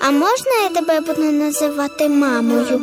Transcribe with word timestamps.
а 0.00 0.10
можна 0.10 0.52
я 0.62 0.68
тебе 0.68 1.00
буду 1.00 1.32
називати 1.32 2.08
мамою? 2.08 2.80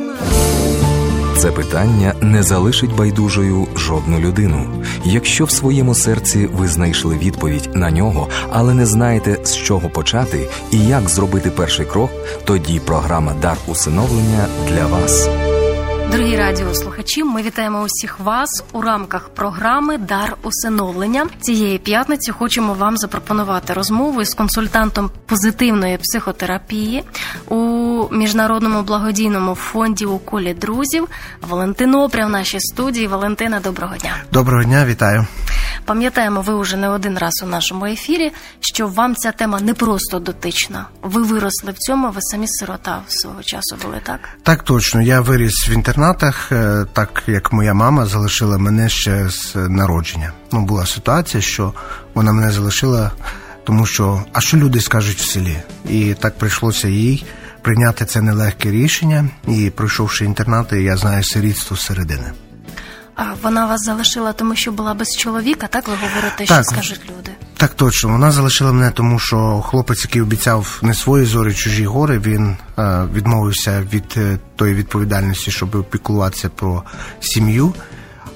Це 1.38 1.52
питання 1.52 2.14
не 2.22 2.44
залишить 2.44 2.96
байдужою 2.96 3.68
жодну 3.76 4.20
людину. 4.20 4.84
Якщо 5.06 5.46
в 5.46 5.52
своєму 5.52 5.96
серці 5.96 6.50
ви 6.54 6.68
знайшли 6.68 7.18
відповідь 7.18 7.70
на 7.74 7.92
нього, 7.92 8.28
але 8.52 8.74
не 8.74 8.86
знаєте 8.86 9.38
з 9.44 9.56
чого 9.56 9.90
почати 9.90 10.50
і 10.72 10.78
як 10.78 11.10
зробити 11.10 11.50
перший 11.50 11.86
крок, 11.86 12.12
тоді 12.46 12.80
програма 12.80 13.34
Дар 13.42 13.58
усиновлення 13.68 14.46
для 14.70 14.86
вас. 14.86 15.30
Дорогі 16.12 16.38
радіослухачі, 16.38 17.24
ми 17.24 17.42
вітаємо 17.42 17.82
усіх 17.82 18.20
вас 18.20 18.64
у 18.72 18.82
рамках 18.82 19.30
програми 19.30 19.98
Дар 19.98 20.38
усиновлення. 20.44 21.28
Цієї 21.42 21.78
п'ятниці 21.78 22.32
хочемо 22.32 22.74
вам 22.74 22.98
запропонувати 22.98 23.74
розмову 23.74 24.22
із 24.22 24.34
консультантом 24.34 25.12
позитивної 25.26 25.98
психотерапії 25.98 27.04
у 27.48 27.58
міжнародному 28.12 28.84
благодійному 28.84 29.56
фонді 29.56 30.06
у 30.06 30.18
колі 30.18 30.54
друзів 30.54 31.08
Валентин 31.42 31.96
Опря 31.96 32.26
в 32.26 32.30
нашій 32.30 32.60
студії. 32.60 33.08
Валентина, 33.08 33.60
доброго 33.60 33.96
дня. 33.96 34.16
Доброго 34.32 34.64
дня, 34.64 34.86
вітаю. 34.86 35.26
Пам'ятаємо, 35.90 36.42
ви 36.42 36.62
вже 36.62 36.78
не 36.78 36.90
один 36.90 37.18
раз 37.18 37.34
у 37.44 37.48
нашому 37.48 37.86
ефірі, 37.86 38.32
що 38.60 38.88
вам 38.88 39.16
ця 39.16 39.32
тема 39.32 39.60
не 39.60 39.74
просто 39.74 40.20
дотична. 40.20 40.86
Ви 41.02 41.24
виросли 41.24 41.72
в 41.72 41.78
цьому, 41.78 42.12
ви 42.12 42.22
самі 42.22 42.48
сирота 42.48 43.02
свого 43.08 43.44
часу 43.44 43.78
були, 43.84 44.02
так? 44.04 44.20
Так 44.44 44.64
точно. 44.64 45.02
Я 45.02 45.22
виріс 45.22 45.70
в 45.70 45.72
інтернатах, 45.72 46.52
е, 46.52 46.86
так 46.94 47.24
як 47.28 47.54
моя 47.54 47.74
мама 47.74 48.06
залишила 48.06 48.58
мене 48.58 48.90
ще 48.90 49.30
з 49.30 49.56
народження. 49.56 50.34
Ну, 50.52 50.66
була 50.66 50.86
ситуація, 50.86 51.42
що 51.42 51.74
вона 52.14 52.32
мене 52.32 52.52
залишила, 52.52 53.12
тому 53.64 53.86
що 53.86 54.24
а 54.34 54.42
що 54.42 54.58
люди 54.58 54.82
скажуть 54.82 55.18
в 55.18 55.30
селі? 55.30 55.58
І 55.90 56.14
так 56.14 56.38
прийшлося 56.38 56.88
їй 56.88 57.26
прийняти 57.62 58.06
це 58.06 58.22
нелегке 58.22 58.72
рішення. 58.72 59.30
І 59.48 59.70
пройшовши 59.70 60.26
інтернати, 60.26 60.84
я 60.84 60.98
знаю 60.98 61.24
сирітство 61.24 61.78
середини. 61.78 62.32
А 63.22 63.34
вона 63.44 63.66
вас 63.66 63.82
залишила, 63.86 64.34
тому 64.34 64.56
що 64.56 64.72
була 64.72 64.94
без 64.94 65.16
чоловіка, 65.18 65.68
так 65.68 65.88
ви 65.88 65.94
говорите, 66.08 66.46
що 66.46 66.56
Так. 66.56 66.66
скажуть 66.66 67.02
люди. 67.10 67.32
Так 67.58 67.74
точно, 67.74 68.10
вона 68.10 68.32
залишила 68.32 68.72
мене, 68.72 68.92
тому 68.92 69.20
що 69.20 69.62
хлопець, 69.62 70.04
який 70.04 70.22
обіцяв 70.22 70.80
не 70.82 70.94
свої 70.94 71.26
зорі, 71.26 71.54
чужі 71.54 71.86
гори, 71.86 72.20
він 72.20 72.58
е, 72.78 73.08
відмовився 73.14 73.84
від 73.94 74.14
е, 74.18 74.38
тої 74.56 74.74
відповідальності, 74.74 75.52
щоб 75.52 75.76
опікуватися 75.76 76.50
про 76.50 76.84
сім'ю. 77.20 77.74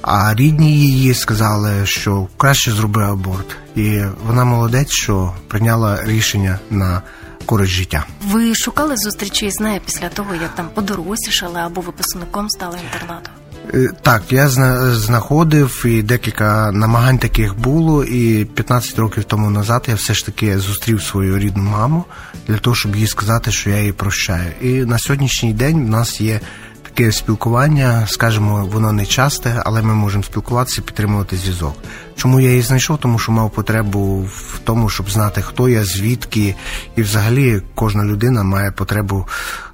А 0.01 0.35
рідні 0.35 0.79
її 0.79 1.13
сказали, 1.13 1.85
що 1.85 2.27
краще 2.37 2.71
зроби 2.71 3.03
аборт. 3.03 3.55
І 3.75 4.01
вона 4.25 4.45
молодець, 4.45 4.91
що 4.91 5.33
прийняла 5.47 6.03
рішення 6.03 6.59
на 6.69 7.01
користь 7.45 7.71
життя. 7.71 8.05
Ви 8.27 8.55
шукали 8.55 8.97
зустрічі 8.97 9.51
з 9.51 9.59
нею 9.59 9.81
після 9.85 10.09
того, 10.09 10.35
як 10.35 10.55
там 10.55 10.69
подорослішали 10.73 11.59
або 11.59 11.81
випускником 11.81 12.49
стали 12.49 12.77
інтернату? 12.93 13.29
Е, 13.73 13.89
Так, 14.01 14.23
я 14.29 14.49
зна- 14.49 14.95
знаходив 14.95 15.81
і 15.85 16.01
декілька 16.01 16.71
намагань 16.71 17.17
таких 17.17 17.57
було, 17.59 18.03
і 18.03 18.45
15 18.45 18.99
років 18.99 19.23
тому 19.23 19.49
назад 19.49 19.85
я 19.87 19.95
все 19.95 20.13
ж 20.13 20.25
таки 20.25 20.59
зустрів 20.59 21.01
свою 21.03 21.39
рідну 21.39 21.63
маму 21.63 22.05
для 22.47 22.57
того, 22.57 22.75
щоб 22.75 22.95
їй 22.95 23.07
сказати, 23.07 23.51
що 23.51 23.69
я 23.69 23.77
її 23.79 23.91
прощаю. 23.91 24.51
І 24.61 24.73
на 24.73 24.99
сьогоднішній 24.99 25.53
день 25.53 25.85
в 25.85 25.89
нас 25.89 26.21
є 26.21 26.39
таке 26.83 27.11
спілкування, 27.11 28.07
скажімо, 28.07 28.69
воно 28.73 28.91
не 28.91 29.05
часте, 29.05 29.61
але 29.65 29.81
ми 29.81 29.93
можемо 29.93 30.23
спілкуватися, 30.23 30.81
підтримувати 30.81 31.37
зв'язок. 31.37 31.75
Чому 32.15 32.39
я 32.39 32.49
її 32.49 32.61
знайшов? 32.61 32.97
Тому 32.97 33.19
що 33.19 33.31
мав 33.31 33.51
потребу 33.51 34.21
в 34.21 34.59
тому, 34.63 34.89
щоб 34.89 35.09
знати, 35.11 35.41
хто 35.41 35.69
я, 35.69 35.83
звідки, 35.85 36.55
і 36.95 37.01
взагалі 37.01 37.61
кожна 37.75 38.03
людина 38.03 38.43
має 38.43 38.71
потребу 38.71 39.27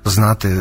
знати, 0.06 0.58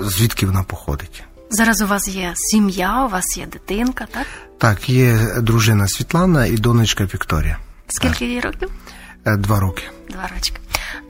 звідки 0.00 0.46
вона 0.46 0.62
походить. 0.62 1.22
Зараз 1.50 1.82
у 1.82 1.86
вас 1.86 2.08
є 2.08 2.32
сім'я, 2.34 3.04
у 3.04 3.08
вас 3.08 3.36
є 3.38 3.46
дитинка, 3.46 4.06
так? 4.10 4.26
Так, 4.58 4.88
є 4.88 5.18
дружина 5.42 5.88
Світлана 5.88 6.46
і 6.46 6.56
донечка 6.56 7.04
Вікторія. 7.04 7.58
Скільки 7.88 8.26
їй 8.26 8.40
років? 8.40 8.70
Е, 9.26 9.36
Два 9.36 9.60
роки. 9.60 9.82
Два 10.10 10.28
рочки. 10.34 10.56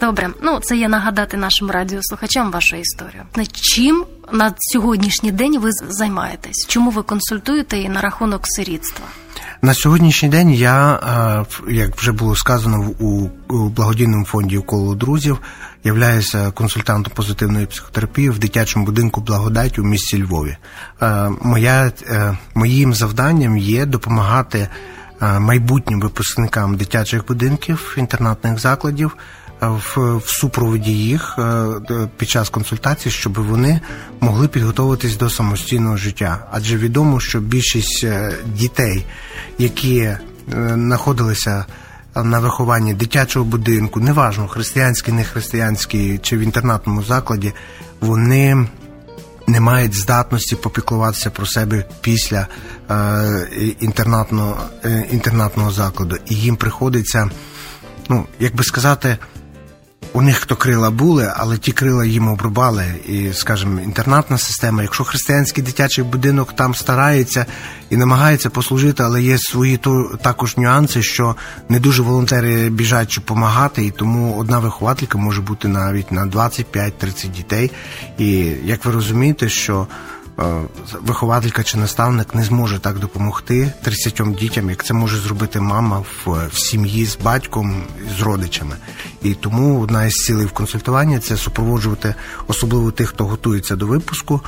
Добре, 0.00 0.30
ну 0.42 0.60
це 0.60 0.76
є 0.76 0.88
нагадати 0.88 1.36
нашим 1.36 1.70
радіослухачам 1.70 2.50
вашу 2.50 2.76
історію. 2.76 3.22
На 3.36 3.46
чим 3.46 4.04
на 4.32 4.54
сьогоднішній 4.58 5.32
день 5.32 5.58
ви 5.58 5.70
займаєтесь? 5.72 6.66
Чому 6.68 6.90
ви 6.90 7.02
консультуєте 7.02 7.78
і 7.78 7.88
на 7.88 8.00
рахунок 8.00 8.40
сирітства? 8.44 9.06
На 9.62 9.74
сьогоднішній 9.74 10.28
день 10.28 10.50
я, 10.50 10.94
е, 11.68 11.72
як 11.72 11.96
вже 11.96 12.12
було 12.12 12.36
сказано, 12.36 12.90
у, 12.98 13.28
благодійному 13.68 14.24
фонді 14.24 14.58
«Уколо 14.58 14.94
друзів 14.94 15.38
являюся 15.84 16.50
консультантом 16.50 17.12
позитивної 17.16 17.66
психотерапії 17.66 18.30
в 18.30 18.38
дитячому 18.38 18.84
будинку 18.84 19.20
Благодать 19.20 19.78
у 19.78 19.82
місті 19.82 20.22
Львові. 20.22 20.56
Е, 21.02 21.30
Моя, 21.42 21.92
е, 22.10 22.38
моїм 22.54 22.94
завданням 22.94 23.58
є 23.58 23.86
допомагати 23.86 24.68
е, 25.22 25.38
майбутнім 25.38 26.00
випускникам 26.00 26.76
дитячих 26.76 27.26
будинків, 27.26 27.94
інтернатних 27.98 28.58
закладів 28.58 29.16
в, 29.60 30.16
в 30.16 30.28
супроводі 30.28 30.92
їх 30.92 31.38
під 32.16 32.30
час 32.30 32.48
консультацій, 32.48 33.10
щоб 33.10 33.34
вони 33.34 33.80
могли 34.20 34.48
підготуватись 34.48 35.16
до 35.16 35.30
самостійного 35.30 35.96
життя. 35.96 36.46
Адже 36.52 36.76
відомо, 36.76 37.20
що 37.20 37.40
більшість 37.40 38.06
дітей, 38.54 39.06
які 39.58 40.10
знаходилися 40.74 41.64
на 42.16 42.38
вихованні 42.38 42.94
дитячого 42.94 43.44
будинку, 43.44 44.00
неважно 44.00 44.48
християнський, 44.48 45.14
не 45.14 45.24
християнський 45.24 46.18
чи 46.18 46.36
в 46.36 46.40
інтернатному 46.40 47.02
закладі, 47.02 47.52
вони 48.00 48.66
не 49.46 49.60
мають 49.60 49.94
здатності 49.94 50.56
попіклуватися 50.56 51.30
про 51.30 51.46
себе 51.46 51.84
після 52.00 52.46
е, 52.90 53.74
інтернатного, 53.80 54.60
е, 54.84 55.06
інтернатного 55.10 55.70
закладу. 55.70 56.16
І 56.26 56.34
їм 56.34 56.56
приходиться, 56.56 57.30
ну, 58.08 58.26
як 58.40 58.54
би 58.54 58.64
сказати, 58.64 59.18
у 60.12 60.22
них 60.22 60.46
то 60.46 60.56
крила 60.56 60.90
були, 60.90 61.32
але 61.36 61.58
ті 61.58 61.72
крила 61.72 62.04
їм 62.04 62.28
обрубали. 62.28 62.84
І, 63.08 63.32
скажімо, 63.32 63.80
інтернатна 63.80 64.38
система, 64.38 64.82
якщо 64.82 65.04
християнський 65.04 65.64
дитячий 65.64 66.04
будинок 66.04 66.52
там 66.52 66.74
старається 66.74 67.46
і 67.90 67.96
намагається 67.96 68.50
послужити, 68.50 69.02
але 69.02 69.22
є 69.22 69.38
свої 69.38 69.76
то 69.76 70.18
також 70.22 70.56
нюанси, 70.56 71.02
що 71.02 71.36
не 71.68 71.80
дуже 71.80 72.02
волонтери 72.02 72.70
біжать, 72.70 73.10
щоб 73.10 73.24
допомагати, 73.24 73.84
і 73.84 73.90
тому 73.90 74.36
одна 74.38 74.58
вихователька 74.58 75.18
може 75.18 75.40
бути 75.40 75.68
навіть 75.68 76.12
на 76.12 76.26
25-30 76.26 77.28
дітей. 77.28 77.70
І 78.18 78.28
як 78.64 78.84
ви 78.84 78.92
розумієте, 78.92 79.48
що 79.48 79.86
вихователька 81.00 81.62
чи 81.62 81.78
наставник 81.78 82.34
не 82.34 82.44
зможе 82.44 82.78
так 82.78 82.98
допомогти 82.98 83.72
30 83.82 84.22
дітям, 84.38 84.70
як 84.70 84.84
це 84.84 84.94
може 84.94 85.18
зробити 85.18 85.60
мама 85.60 85.98
в, 85.98 86.48
в 86.52 86.58
сім'ї 86.58 87.06
з 87.06 87.16
батьком 87.16 87.82
з 88.18 88.20
родичами. 88.22 88.76
І 89.22 89.34
тому 89.34 89.80
одна 89.80 90.04
із 90.04 90.14
цілей 90.14 90.46
в 90.46 90.52
консультуванні 90.52 91.18
це 91.18 91.36
супроводжувати 91.36 92.14
особливо 92.46 92.90
тих, 92.90 93.08
хто 93.08 93.24
готується 93.24 93.76
до 93.76 93.86
випуску. 93.86 94.40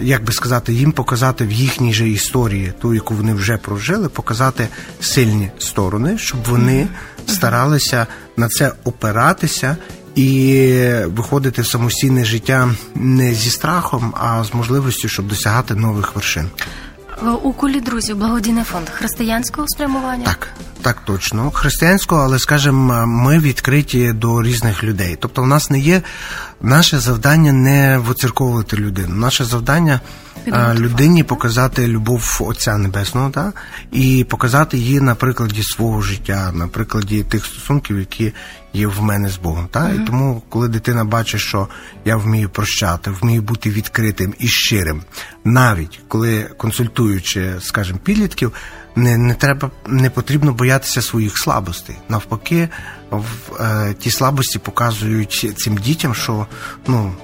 Як 0.00 0.24
би 0.24 0.32
сказати, 0.32 0.72
їм 0.72 0.92
показати 0.92 1.46
в 1.46 1.52
їхній 1.52 1.94
же 1.94 2.08
історії, 2.08 2.72
ту, 2.80 2.94
яку 2.94 3.14
вони 3.14 3.34
вже 3.34 3.56
прожили, 3.56 4.08
показати 4.08 4.68
сильні 5.00 5.50
сторони, 5.58 6.18
щоб 6.18 6.40
вони 6.44 6.88
старалися 7.26 8.06
на 8.36 8.48
це 8.48 8.72
опиратися 8.84 9.76
і 10.16 10.80
виходити 11.06 11.62
в 11.62 11.66
самостійне 11.66 12.24
життя 12.24 12.74
не 12.94 13.34
зі 13.34 13.50
страхом, 13.50 14.14
а 14.20 14.44
з 14.44 14.54
можливістю, 14.54 15.08
щоб 15.08 15.28
досягати 15.28 15.74
нових 15.74 16.14
вершин. 16.14 16.50
Е, 17.22 17.30
У 17.30 17.52
колі 17.52 17.80
друзів 17.80 18.16
благодійний 18.16 18.64
фонд 18.64 18.88
християнського 18.88 19.68
спрямування. 19.68 20.24
Так, 20.24 20.48
так 20.82 21.00
точно. 21.04 21.50
Християнського, 21.50 22.22
але 22.22 22.38
скажімо, 22.38 23.06
ми 23.06 23.38
відкриті 23.38 24.12
до 24.12 24.42
різних 24.42 24.84
людей. 24.84 25.16
Тобто, 25.20 25.42
в 25.42 25.46
нас 25.46 25.70
не 25.70 25.78
є 25.78 26.02
наше 26.62 26.98
завдання 26.98 27.52
не 27.52 27.98
воцерковувати 27.98 28.76
людину. 28.76 29.14
Наше 29.14 29.44
завдання. 29.44 30.00
Людині 30.74 31.22
показати 31.22 31.88
любов 31.88 32.38
Отця 32.40 32.76
Небесного, 32.76 33.30
та? 33.30 33.52
і 33.92 34.26
показати 34.28 34.78
її 34.78 35.00
на 35.00 35.14
прикладі 35.14 35.62
свого 35.62 36.02
життя, 36.02 36.52
на 36.54 36.68
прикладі 36.68 37.22
тих 37.22 37.46
стосунків, 37.46 37.98
які 37.98 38.32
є 38.72 38.86
в 38.86 39.02
мене 39.02 39.28
з 39.28 39.36
Богом. 39.36 39.68
Та? 39.70 39.90
І 39.90 39.98
тому, 39.98 40.42
коли 40.48 40.68
дитина 40.68 41.04
бачить, 41.04 41.40
що 41.40 41.68
я 42.04 42.16
вмію 42.16 42.50
прощати, 42.50 43.10
вмію 43.10 43.42
бути 43.42 43.70
відкритим 43.70 44.34
і 44.38 44.48
щирим, 44.48 45.02
навіть 45.44 46.00
коли 46.08 46.42
консультуючи, 46.56 47.54
скажімо, 47.60 47.98
підлітків, 48.04 48.52
не, 48.96 49.16
не 49.16 49.34
треба 49.34 49.70
не 49.86 50.10
потрібно 50.10 50.52
боятися 50.52 51.02
своїх 51.02 51.38
слабостей. 51.38 51.96
Навпаки, 52.08 52.68
в, 53.10 53.24
е, 53.60 53.94
ті 53.98 54.10
слабості 54.10 54.58
показують 54.58 55.52
цим 55.56 55.76
дітям, 55.76 56.14
що 56.14 56.46
ну. 56.86 57.14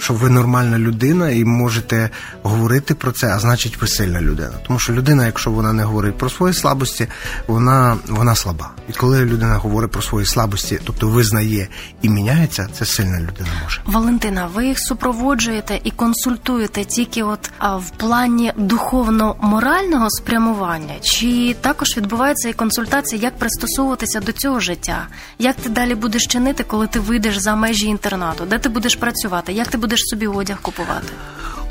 Що 0.00 0.14
ви 0.14 0.30
нормальна 0.30 0.78
людина 0.78 1.30
і 1.30 1.44
можете 1.44 2.10
говорити 2.42 2.94
про 2.94 3.12
це, 3.12 3.28
а 3.34 3.38
значить, 3.38 3.80
ви 3.80 3.86
сильна 3.86 4.20
людина. 4.20 4.52
Тому 4.66 4.78
що 4.78 4.92
людина, 4.92 5.26
якщо 5.26 5.50
вона 5.50 5.72
не 5.72 5.84
говорить 5.84 6.18
про 6.18 6.30
свої 6.30 6.54
слабості, 6.54 7.06
вона 7.46 7.96
вона 8.08 8.34
слаба. 8.34 8.70
І 8.88 8.92
коли 8.92 9.24
людина 9.24 9.56
говорить 9.56 9.90
про 9.90 10.02
свої 10.02 10.26
слабості, 10.26 10.80
тобто 10.84 11.08
визнає 11.08 11.68
і 12.02 12.08
міняється, 12.08 12.68
це 12.72 12.84
сильна 12.84 13.20
людина 13.20 13.48
може. 13.64 13.80
Валентина, 13.86 14.48
ви 14.54 14.66
їх 14.66 14.78
супроводжуєте 14.80 15.80
і 15.84 15.90
консультуєте 15.90 16.84
тільки 16.84 17.22
от 17.22 17.50
в 17.60 17.90
плані 17.96 18.52
духовно-морального 18.56 20.10
спрямування, 20.10 20.94
чи 21.02 21.56
також 21.60 21.96
відбувається 21.96 22.48
і 22.48 22.52
консультація, 22.52 23.22
як 23.22 23.38
пристосовуватися 23.38 24.20
до 24.20 24.32
цього 24.32 24.60
життя, 24.60 25.06
як 25.38 25.56
ти 25.56 25.68
далі 25.68 25.94
будеш 25.94 26.26
чинити, 26.26 26.64
коли 26.64 26.86
ти 26.86 27.00
вийдеш 27.00 27.38
за 27.38 27.56
межі 27.56 27.86
інтернату, 27.86 28.44
де 28.44 28.58
ти 28.58 28.68
будеш 28.68 28.96
працювати, 28.96 29.52
як 29.52 29.68
ти 29.68 29.78
будеш 29.78 29.89
собі 29.98 30.26
одяг 30.26 30.60
купувати? 30.60 31.12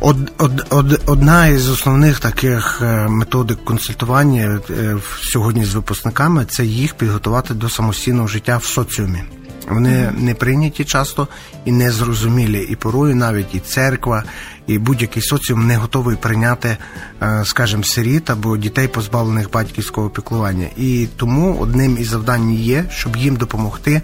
Од, 0.02 0.18
од, 0.38 0.66
од, 0.70 1.02
одна 1.06 1.48
із 1.48 1.70
основних 1.70 2.20
таких 2.20 2.82
е, 2.82 3.08
методик 3.08 3.66
консультування 3.66 4.62
е, 4.70 4.98
сьогодні 5.22 5.66
з 5.66 5.76
випускниками 5.76 6.46
це 6.46 6.66
їх 6.66 6.94
підготувати 6.94 7.54
до 7.54 7.70
самостійного 7.70 8.28
життя 8.28 8.58
в 8.58 8.64
соціумі. 8.64 9.24
Вони 9.70 10.12
не 10.18 10.34
прийняті 10.34 10.86
часто 10.86 11.28
і 11.66 11.72
не 11.72 11.92
зрозумілі. 11.92 12.68
І 12.70 12.76
порою 12.76 13.16
навіть 13.16 13.56
і 13.56 13.60
церква, 13.60 14.24
і 14.68 14.78
будь-який 14.78 15.24
соціум 15.24 15.68
не 15.68 15.76
готовий 15.78 16.16
прийняти, 16.16 16.78
е, 17.22 17.44
скажімо, 17.46 17.84
сиріт 17.84 18.30
або 18.30 18.58
дітей, 18.58 18.88
позбавлених 18.88 19.52
батьківського 19.52 20.10
піклування. 20.10 20.68
І 20.78 21.08
тому 21.16 21.58
одним 21.60 21.98
із 21.98 22.08
завдань 22.08 22.54
є, 22.54 22.86
щоб 22.92 23.16
їм 23.16 23.36
допомогти 23.36 24.02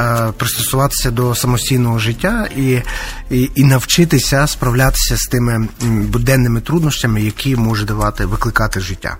е, 0.00 0.32
пристосуватися 0.36 1.10
до 1.10 1.34
самостійного 1.34 1.98
життя 1.98 2.48
і, 2.56 2.80
і, 3.30 3.50
і 3.54 3.64
навчитися 3.64 4.46
справлятися 4.46 5.16
з 5.16 5.22
тими 5.22 5.68
буденними 5.84 6.60
труднощами, 6.60 7.22
які 7.22 7.56
може 7.56 7.84
давати 7.84 8.26
викликати 8.26 8.80
життя. 8.80 9.18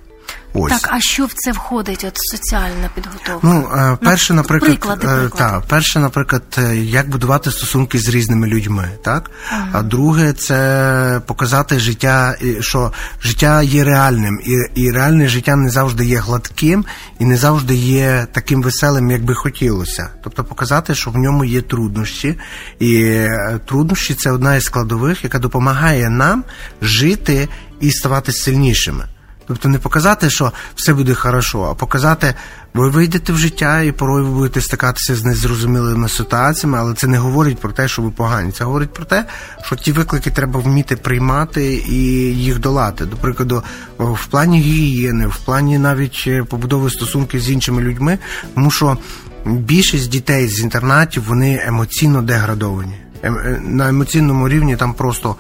Ось. 0.55 0.73
Так, 0.73 0.91
а 0.93 1.01
що 1.01 1.27
в 1.27 1.33
це 1.33 1.53
входить? 1.53 2.05
От 2.09 2.17
соціальна 2.17 2.91
підготовка? 2.95 3.41
Ну, 3.43 3.69
е, 3.77 3.99
перше, 4.03 4.35
наприклад, 4.35 4.71
приклади, 4.71 5.07
е, 5.07 5.21
приклади. 5.21 5.53
Та, 5.53 5.61
перше, 5.69 5.99
наприклад, 5.99 6.43
е, 6.59 6.77
як 6.77 7.11
будувати 7.11 7.51
стосунки 7.51 7.99
з 7.99 8.09
різними 8.09 8.47
людьми, 8.47 8.91
так? 9.05 9.31
Ага. 9.51 9.69
А 9.73 9.83
друге, 9.83 10.33
це 10.33 11.21
показати 11.27 11.79
життя, 11.79 12.37
що 12.61 12.93
життя 13.23 13.63
є 13.63 13.85
реальним, 13.85 14.41
і 14.45 14.81
і 14.81 14.91
реальне 14.91 15.29
життя 15.29 15.57
не 15.57 15.71
завжди 15.71 16.07
є 16.07 16.19
гладким 16.19 16.85
і 17.19 17.25
не 17.25 17.37
завжди 17.37 17.75
є 17.75 18.27
таким 18.33 18.63
веселим, 18.63 19.11
як 19.11 19.25
би 19.25 19.35
хотілося. 19.35 20.09
Тобто 20.25 20.45
показати, 20.45 20.95
що 20.95 21.11
в 21.11 21.17
ньому 21.17 21.45
є 21.45 21.63
труднощі, 21.63 22.39
і 22.81 23.27
труднощі 23.67 24.15
це 24.15 24.31
одна 24.31 24.57
із 24.57 24.65
складових, 24.65 25.25
яка 25.25 25.39
допомагає 25.39 26.11
нам 26.11 26.45
жити 26.83 27.49
і 27.81 27.91
ставати 27.91 28.33
сильнішими. 28.33 29.05
Тобто 29.49 29.69
не 29.69 29.79
показати, 29.79 30.31
що 30.31 30.53
все 30.75 30.95
буде 30.95 31.15
хорошо, 31.15 31.63
а 31.63 31.75
показати, 31.75 32.35
ви 32.75 32.91
вийдете 32.91 33.33
в 33.33 33.39
життя 33.39 33.81
і 33.81 33.93
порой 33.93 34.23
ви 34.23 34.31
будете 34.31 34.61
стикатися 34.61 35.17
з 35.17 35.25
незрозумілими 35.25 36.09
ситуаціями, 36.09 36.79
але 36.79 36.95
це 36.95 37.07
не 37.07 37.19
говорить 37.19 37.59
про 37.59 37.73
те, 37.73 37.89
що 37.89 38.03
ви 38.03 38.11
погані. 38.11 38.53
Це 38.53 38.65
говорить 38.65 38.93
про 38.93 39.05
те, 39.05 39.25
що 39.63 39.77
ті 39.77 39.93
виклики 39.93 40.31
треба 40.31 40.61
вміти 40.61 40.97
приймати 40.97 41.75
і 41.89 42.03
їх 42.37 42.59
долати. 42.59 43.07
До 43.07 43.17
прикладу, 43.17 43.63
в 43.99 44.27
плані 44.27 44.61
гігієни, 44.61 45.27
в 45.27 45.37
плані 45.37 45.79
навіть 45.79 46.25
е, 46.27 46.45
побудови 46.45 46.91
стосунків 46.91 47.41
з 47.41 47.51
іншими 47.51 47.83
людьми, 47.83 48.19
тому 48.55 48.71
що 48.71 48.99
більшість 49.47 50.11
дітей 50.11 50.49
з 50.49 50.61
інтернатів 50.61 51.25
вони 51.29 51.63
емоційно 51.67 52.23
деградовані. 52.23 52.95
Ем, 53.23 53.37
е, 53.37 53.61
на 53.65 53.89
емоційному 53.89 54.49
рівні 54.49 54.77
там 54.77 54.95
просто 54.95 55.37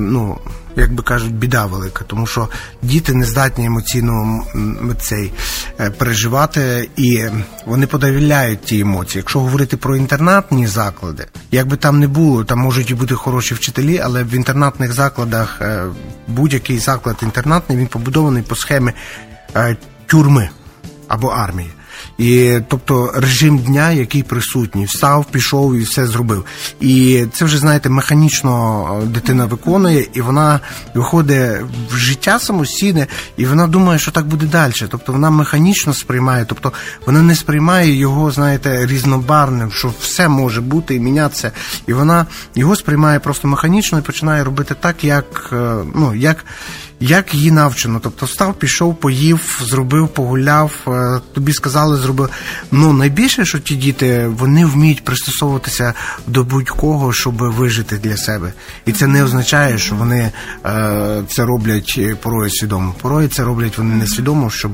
ну 0.00 0.38
як 0.76 0.92
би 0.92 1.02
кажуть, 1.02 1.34
біда 1.34 1.66
велика, 1.66 2.04
тому 2.06 2.26
що 2.26 2.48
діти 2.82 3.14
не 3.14 3.24
здатні 3.24 3.66
емоційно 3.66 4.44
цей 5.00 5.32
е, 5.80 5.90
переживати, 5.90 6.88
і 6.96 7.24
вони 7.66 7.86
подавляють 7.86 8.62
ті 8.64 8.80
емоції. 8.80 9.20
Якщо 9.20 9.40
говорити 9.40 9.76
про 9.76 9.96
інтернатні 9.96 10.66
заклади, 10.66 11.26
як 11.50 11.66
би 11.66 11.76
там 11.76 11.98
не 11.98 12.08
було, 12.08 12.44
там 12.44 12.58
можуть 12.58 12.90
і 12.90 12.94
бути 12.94 13.14
хороші 13.14 13.54
вчителі, 13.54 13.98
але 13.98 14.24
в 14.24 14.34
інтернатних 14.34 14.92
закладах 14.92 15.58
е, 15.60 15.84
будь-який 16.28 16.78
заклад 16.78 17.16
інтернатний 17.22 17.78
він 17.78 17.86
побудований 17.86 18.42
по 18.42 18.56
схемі 18.56 18.92
тюрми 20.06 20.48
або 21.08 21.28
армії. 21.28 21.70
І 22.20 22.60
тобто 22.68 23.12
режим 23.14 23.58
дня, 23.58 23.90
який 23.90 24.22
присутній, 24.22 24.84
встав, 24.84 25.24
пішов 25.30 25.76
і 25.76 25.82
все 25.82 26.06
зробив. 26.06 26.44
І 26.80 27.24
це 27.32 27.44
вже 27.44 27.58
знаєте, 27.58 27.88
механічно 27.88 29.00
е, 29.02 29.06
дитина 29.06 29.44
виконує, 29.46 30.06
і 30.14 30.20
вона 30.20 30.60
виходить 30.94 31.60
в 31.90 31.96
життя 31.96 32.38
самостійне, 32.38 33.06
і 33.36 33.46
вона 33.46 33.66
думає, 33.66 33.98
що 33.98 34.10
так 34.10 34.26
буде 34.26 34.46
далі. 34.46 34.72
Тобто 34.90 35.12
вона 35.12 35.30
механічно 35.30 35.94
сприймає, 35.94 36.44
тобто 36.48 36.72
вона 37.06 37.22
не 37.22 37.34
сприймає 37.34 37.94
його, 37.94 38.30
знаєте, 38.30 38.86
різнобарним, 38.86 39.72
що 39.72 39.92
все 40.00 40.28
може 40.28 40.60
бути 40.60 40.94
і 40.94 41.00
мінятися. 41.00 41.52
І 41.86 41.92
вона 41.92 42.26
його 42.54 42.76
сприймає 42.76 43.18
просто 43.18 43.48
механічно 43.48 43.98
і 43.98 44.02
починає 44.02 44.44
робити 44.44 44.74
так, 44.80 45.04
як 45.04 45.50
е, 45.52 45.76
ну 45.94 46.14
як 46.14 46.44
як 47.00 47.34
її 47.34 47.50
навчено. 47.50 48.00
Тобто 48.02 48.26
став, 48.26 48.54
пішов, 48.54 48.94
поїв, 48.94 49.60
зробив, 49.64 50.08
погуляв, 50.08 50.72
е, 50.88 51.20
тобі 51.32 51.52
сказали, 51.52 51.96
зробив. 51.96 52.30
Ну 52.70 52.92
найбільше, 52.92 53.44
що 53.44 53.58
ті 53.58 53.76
діти 53.76 54.26
вони 54.26 54.66
вміють 54.66 55.04
пристосовуватися 55.04 55.94
до 56.26 56.44
будь-кого, 56.44 57.12
щоб 57.12 57.36
вижити 57.36 57.98
для 57.98 58.16
себе. 58.16 58.52
І 58.86 58.92
це 58.92 59.06
не 59.06 59.24
означає, 59.24 59.78
що 59.78 59.94
вони 59.94 60.32
е, 60.66 61.22
це 61.28 61.44
роблять 61.44 62.00
порою 62.20 62.50
свідомо. 62.50 62.94
Порою 63.02 63.28
це 63.28 63.44
роблять 63.44 63.78
вони 63.78 63.94
несвідомо, 63.94 64.50
щоб 64.50 64.72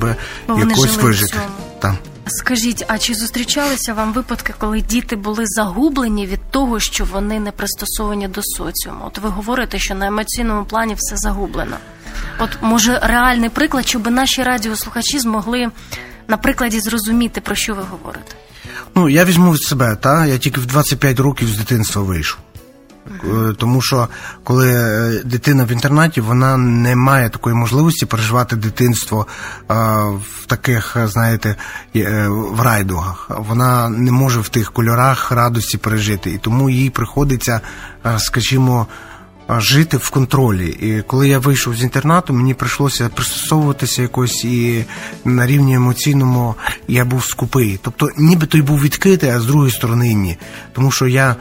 Бо 0.49 0.59
якось 0.59 0.97
вижити. 0.97 1.39
Там. 1.79 1.99
Скажіть, 2.29 2.85
а 2.89 2.99
чи 2.99 3.15
зустрічалися 3.15 3.95
вам 3.95 4.13
випадки, 4.13 4.55
коли 4.59 4.81
діти 4.81 5.17
були 5.17 5.45
загублені 5.47 6.27
від 6.27 6.41
того, 6.51 6.81
що 6.81 7.05
вони 7.05 7.41
не 7.41 7.53
пристосовані 7.53 8.29
до 8.29 8.41
соціуму? 8.43 9.05
От 9.07 9.19
ви 9.19 9.29
говорите, 9.29 9.79
що 9.79 9.95
на 9.95 10.07
емоційному 10.07 10.65
плані 10.65 10.95
все 10.99 11.17
загублено. 11.17 11.77
От 12.39 12.51
може 12.63 13.01
реальний 13.03 13.49
приклад, 13.49 13.89
щоб 13.89 14.11
наші 14.11 14.43
радіослухачі 14.43 15.19
змогли 15.19 15.69
на 16.29 16.37
прикладі 16.37 16.81
зрозуміти, 16.81 17.41
про 17.41 17.55
що 17.55 17.75
ви 17.75 17.83
говорите? 17.91 18.35
Ну 18.95 19.09
я 19.09 19.25
візьму 19.25 19.53
від 19.53 19.63
себе, 19.63 19.97
та 20.01 20.27
я 20.27 20.39
тільки 20.39 20.61
в 20.61 20.67
25 20.67 21.21
років 21.21 21.49
з 21.49 21.59
дитинства 21.59 22.03
вийшов. 22.03 22.39
Е, 23.25 23.55
тому 23.59 23.83
що 23.83 24.09
коли 24.45 24.73
е, 24.73 25.23
дитина 25.25 25.65
в 25.65 25.73
інтернаті, 25.73 26.21
вона 26.21 26.57
не 26.57 26.97
має 26.97 27.31
такої 27.31 27.57
можливості 27.57 28.07
переживати 28.07 28.57
дитинство 28.57 29.27
в 29.69 30.47
таких, 30.47 30.97
знаєте, 31.05 31.57
е, 31.97 32.29
в 32.29 32.61
райдугах. 32.61 33.31
Вона 33.49 33.89
не 33.89 34.13
може 34.13 34.41
в 34.41 34.49
тих 34.49 34.73
кольорах 34.73 35.31
радості 35.31 35.79
пережити, 35.79 36.31
і 36.31 36.39
тому 36.39 36.71
їй 36.71 36.91
приходиться, 36.91 37.61
скажімо 38.19 38.87
жити 39.49 39.97
в 39.97 40.11
контролі. 40.11 40.69
І 40.69 41.03
коли 41.03 41.29
я 41.29 41.39
вийшов 41.39 41.77
з 41.77 41.83
інтернату, 41.83 42.33
мені 42.33 42.55
прийшлося 42.55 43.09
пристосовуватися 43.09 44.03
якось 44.03 44.45
і 44.45 44.85
на 45.25 45.47
рівні 45.47 45.75
емоційному 45.75 46.55
я 46.89 47.05
був 47.05 47.25
скупий. 47.25 47.79
Тобто, 47.83 48.09
ніби 48.19 48.47
той 48.47 48.63
був 48.63 48.81
відкритий, 48.81 49.31
а 49.31 49.41
з 49.41 49.47
другої 49.47 49.71
сторони 49.71 50.15
ні. 50.15 50.39
Тому 50.73 50.91
що 50.91 51.07
я 51.07 51.37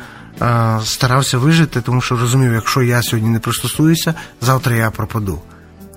старався 0.83 1.37
вижити, 1.37 1.81
тому 1.81 2.01
що 2.01 2.17
розумів, 2.17 2.53
якщо 2.53 2.81
я 2.81 3.01
сьогодні 3.01 3.29
не 3.29 3.39
пристосуюся, 3.39 4.13
завтра 4.41 4.75
я 4.75 4.91
пропаду. 4.91 5.41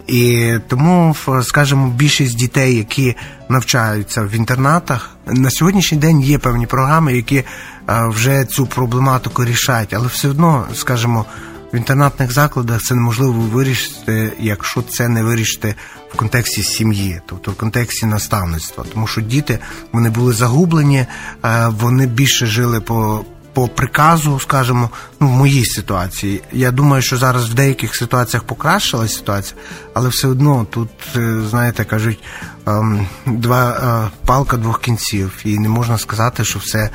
І 0.06 0.54
тому, 0.68 1.16
скажімо, 1.42 1.92
більшість 1.96 2.38
дітей, 2.38 2.76
які 2.76 3.16
навчаються 3.48 4.22
в 4.22 4.34
інтернатах, 4.34 5.10
на 5.26 5.50
сьогоднішній 5.50 5.98
день 5.98 6.20
є 6.20 6.38
певні 6.38 6.66
програми, 6.66 7.16
які 7.16 7.44
вже 7.88 8.44
цю 8.44 8.66
проблематику 8.66 9.44
рішають, 9.44 9.94
але 9.94 10.06
все 10.06 10.28
одно, 10.28 10.66
скажімо, 10.74 11.24
в 11.72 11.76
інтернатних 11.76 12.32
закладах 12.32 12.82
це 12.82 12.94
неможливо 12.94 13.32
вирішити, 13.32 14.32
якщо 14.40 14.82
це 14.82 15.08
не 15.08 15.22
вирішити 15.22 15.74
в 16.12 16.16
контексті 16.16 16.62
сім'ї, 16.62 17.20
тобто 17.26 17.50
в 17.50 17.54
контексті 17.54 18.06
наставництва, 18.06 18.84
тому 18.92 19.06
що 19.06 19.20
діти 19.20 19.58
вони 19.92 20.10
були 20.10 20.32
загублені, 20.32 21.06
е, 21.44 21.68
вони 21.68 22.06
більше 22.06 22.46
жили 22.46 22.80
по. 22.80 23.24
По 23.52 23.68
приказу, 23.68 24.40
скажімо, 24.40 24.90
ну 25.20 25.28
в 25.28 25.30
моїй 25.30 25.64
ситуації. 25.64 26.42
Я 26.52 26.70
думаю, 26.70 27.02
що 27.02 27.16
зараз 27.16 27.50
в 27.50 27.54
деяких 27.54 27.96
ситуаціях 27.96 28.44
покращилась 28.44 29.14
ситуація, 29.14 29.60
але 29.94 30.08
все 30.08 30.28
одно 30.28 30.66
тут, 30.70 30.88
е, 31.16 31.40
знаєте, 31.50 31.84
кажуть, 31.84 32.18
ем, 32.66 33.06
два 33.26 33.70
е, 33.70 34.10
палка 34.26 34.56
двох 34.56 34.80
кінців, 34.80 35.32
і 35.44 35.58
не 35.58 35.68
можна 35.68 35.98
сказати, 35.98 36.44
що 36.44 36.58
все 36.58 36.90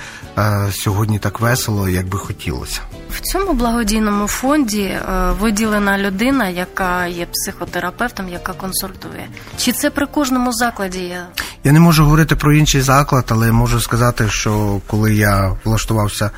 сьогодні 0.72 1.20
так 1.20 1.39
весело, 1.39 1.89
як 1.89 2.08
би 2.08 2.18
хотілося. 2.18 2.82
В 3.18 3.22
цьому 3.22 3.53
благодійному 3.53 4.27
фонді 4.27 4.82
е, 4.82 5.01
виділена 5.39 5.98
людина, 5.98 6.50
яка 6.50 7.06
є 7.06 7.25
психотерапевтом, 7.25 8.30
яка 8.30 8.53
консультує. 8.53 9.27
Чи 9.58 9.72
це 9.72 9.89
при 9.89 10.06
кожному 10.06 10.53
закладі 10.53 11.00
є? 11.00 11.25
Я 11.63 11.72
не 11.72 11.80
можу 11.80 12.03
говорити 12.03 12.36
про 12.36 12.53
інший 12.53 12.82
заклад, 12.82 13.25
але 13.27 13.51
можу 13.51 13.82
сказати, 13.82 14.25
що 14.30 14.82
коли 14.88 15.15
я 15.15 15.58
влаштувався 15.63 16.25
е, 16.25 16.32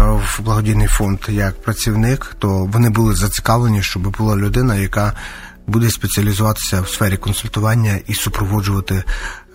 в 0.00 0.40
благодійний 0.40 0.86
фонд 0.86 1.18
як 1.32 1.62
працівник, 1.62 2.36
то 2.38 2.48
вони 2.48 2.90
були 2.90 3.14
зацікавлені, 3.14 3.82
щоб 3.82 4.16
була 4.16 4.36
людина, 4.36 4.76
яка 4.76 5.14
буде 5.66 5.90
спеціалізуватися 5.90 6.80
в 6.80 6.88
сфері 6.88 7.16
консультування 7.16 7.98
і 8.06 8.14
супроводжувати 8.14 9.04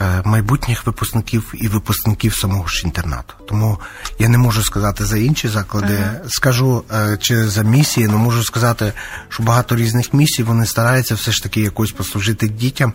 е, 0.01 0.21
майбутніх 0.25 0.85
випускників 0.85 1.53
і 1.57 1.67
випускників 1.67 2.35
самого 2.35 2.67
ж 2.67 2.81
інтернату. 2.85 3.33
Тому 3.47 3.79
я 4.19 4.29
не 4.29 4.37
можу 4.37 4.63
сказати 4.63 5.05
за 5.05 5.17
інші 5.17 5.47
заклади. 5.47 5.99
Ага. 6.01 6.19
Скажу 6.27 6.83
е, 6.91 7.17
чи 7.21 7.47
за 7.47 7.63
місії, 7.63 8.07
але 8.09 8.17
можу 8.17 8.43
сказати, 8.43 8.93
що 9.29 9.43
багато 9.43 9.75
різних 9.75 10.13
місій 10.13 10.43
вони 10.43 10.65
стараються 10.65 11.15
все 11.15 11.31
ж 11.31 11.43
таки 11.43 11.61
якось 11.61 11.91
послужити 11.91 12.47
дітям 12.47 12.93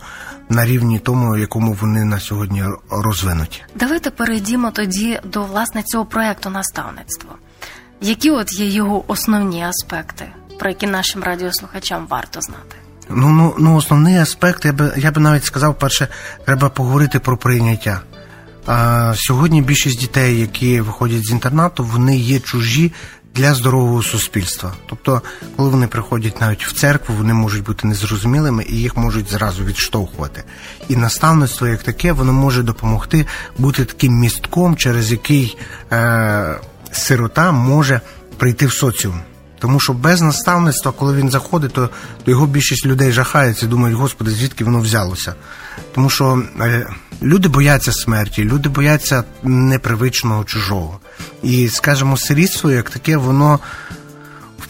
на 0.48 0.66
рівні 0.66 0.98
тому, 0.98 1.36
якому 1.36 1.72
вони 1.72 2.04
на 2.04 2.20
сьогодні 2.20 2.64
розвинуті. 2.90 3.62
Давайте 3.74 4.10
перейдімо 4.10 4.70
тоді 4.70 5.20
до 5.24 5.44
власне 5.44 5.82
цього 5.82 6.06
проекту 6.06 6.50
наставництво. 6.50 7.30
Які 8.02 8.30
от 8.30 8.52
є 8.52 8.68
його 8.68 9.04
основні 9.06 9.64
аспекти, 9.64 10.25
про 10.59 10.68
які 10.68 10.87
нашим 10.87 11.23
радіослухачам 11.23 12.06
варто 12.11 12.40
знати? 12.40 12.76
Ну, 13.11 13.30
ну, 13.30 13.54
ну 13.59 13.76
основний 13.76 14.16
аспект, 14.16 14.64
я 14.64 14.73
би 14.73 14.92
я 14.97 15.11
би 15.11 15.21
навіть 15.21 15.44
сказав, 15.44 15.78
перше, 15.78 16.09
треба 16.44 16.68
поговорити 16.68 17.18
про 17.18 17.37
прийняття. 17.37 18.00
А, 18.66 19.14
Сьогодні 19.16 19.62
більшість 19.62 20.00
дітей, 20.00 20.40
які 20.40 20.80
виходять 20.80 21.26
з 21.26 21.30
інтернату, 21.30 21.85
вони 21.85 22.16
є 22.16 22.40
чужі 22.40 22.92
для 23.35 23.54
здорового 23.54 24.02
суспільства. 24.02 24.73
Тобто, 24.88 25.23
коли 25.56 25.68
вони 25.68 25.87
приходять 25.87 26.40
навіть 26.40 26.66
в 26.66 26.73
церкву, 26.73 27.14
вони 27.14 27.35
можуть 27.35 27.64
бути 27.64 27.87
незрозумілими 27.87 28.64
і 28.68 28.76
їх 28.76 28.97
можуть 28.97 29.30
зразу 29.30 29.64
відштовхувати. 29.64 30.44
І 30.88 30.97
наставництво, 30.97 31.66
як 31.66 31.82
таке, 31.82 32.12
воно 32.12 32.32
може 32.32 32.62
допомогти 32.62 33.26
бути 33.59 33.85
таким 33.85 34.12
містком, 34.12 34.76
через 34.76 35.12
який 35.12 35.59
е, 35.92 36.61
сирота 36.92 37.52
може 37.52 38.00
прийти 38.37 38.66
в 38.66 38.72
соціум. 38.72 39.20
Тому 39.58 39.80
що 39.80 39.92
без 39.92 40.20
наставництва, 40.20 40.92
коли 40.92 41.14
він 41.14 41.30
заходить, 41.30 41.72
то, 41.72 41.90
то 42.25 42.30
його 42.30 42.46
більшість 42.46 42.87
людей 42.87 43.12
жахаються 43.12 43.66
і 43.66 43.68
думають, 43.68 43.99
господи, 43.99 44.30
звідки 44.30 44.64
воно 44.64 44.80
взялося. 44.80 45.34
Тому 45.94 46.11
що 46.11 46.42
е, 46.61 46.87
люди 47.22 47.49
бояться 47.49 47.92
смерті, 47.92 48.44
люди 48.44 48.68
бояться 48.68 49.25
непривичного 49.42 50.44
чужого. 50.44 51.00
І, 51.42 51.68
скажімо, 51.68 52.16
сирітство, 52.16 52.70
як 52.70 52.90
таке, 52.90 53.16
воно 53.16 53.61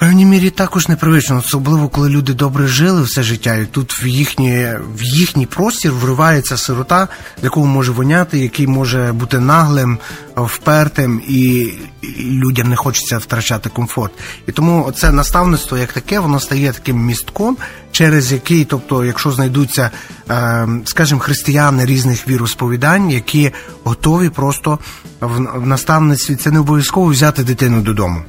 певній 0.02 0.24
мірі 0.24 0.50
також 0.50 0.88
непривично, 0.88 1.38
особливо 1.38 1.88
коли 1.88 2.08
люди 2.08 2.34
добре 2.34 2.66
жили 2.66 3.02
все 3.02 3.22
життя, 3.22 3.54
і 3.54 3.66
тут 3.66 4.04
в 4.04 4.06
їхній 4.06 4.68
в 4.96 5.02
їхній 5.02 5.46
простір 5.46 5.92
вривається 5.92 6.56
сирота, 6.56 7.08
якого 7.42 7.66
може 7.66 7.92
воняти, 7.92 8.38
який 8.38 8.66
може 8.66 9.12
бути 9.12 9.40
наглим, 9.40 9.98
впертим, 10.36 11.22
і, 11.28 11.72
людям 12.18 12.68
не 12.68 12.76
хочеться 12.76 13.18
втрачати 13.18 13.68
комфорт. 13.68 14.12
І 14.46 14.52
тому 14.52 14.92
це 14.96 15.12
наставництво, 15.12 15.78
як 15.78 15.92
таке, 15.92 16.18
воно 16.18 16.40
стає 16.40 16.72
таким 16.72 17.06
містком, 17.06 17.56
через 17.92 18.32
який, 18.32 18.64
тобто, 18.64 19.04
якщо 19.04 19.30
знайдуться, 19.30 19.90
е, 20.30 20.68
скажімо, 20.84 21.20
християни 21.20 21.86
різних 21.86 22.28
віросповідань, 22.28 23.10
які 23.10 23.52
готові 23.84 24.28
просто 24.28 24.78
в 25.20 25.66
наставництві, 25.66 26.36
це 26.36 26.50
не 26.50 26.60
обов'язково 26.60 27.06
взяти 27.06 27.44
дитину 27.44 27.80
додому. 27.80 28.22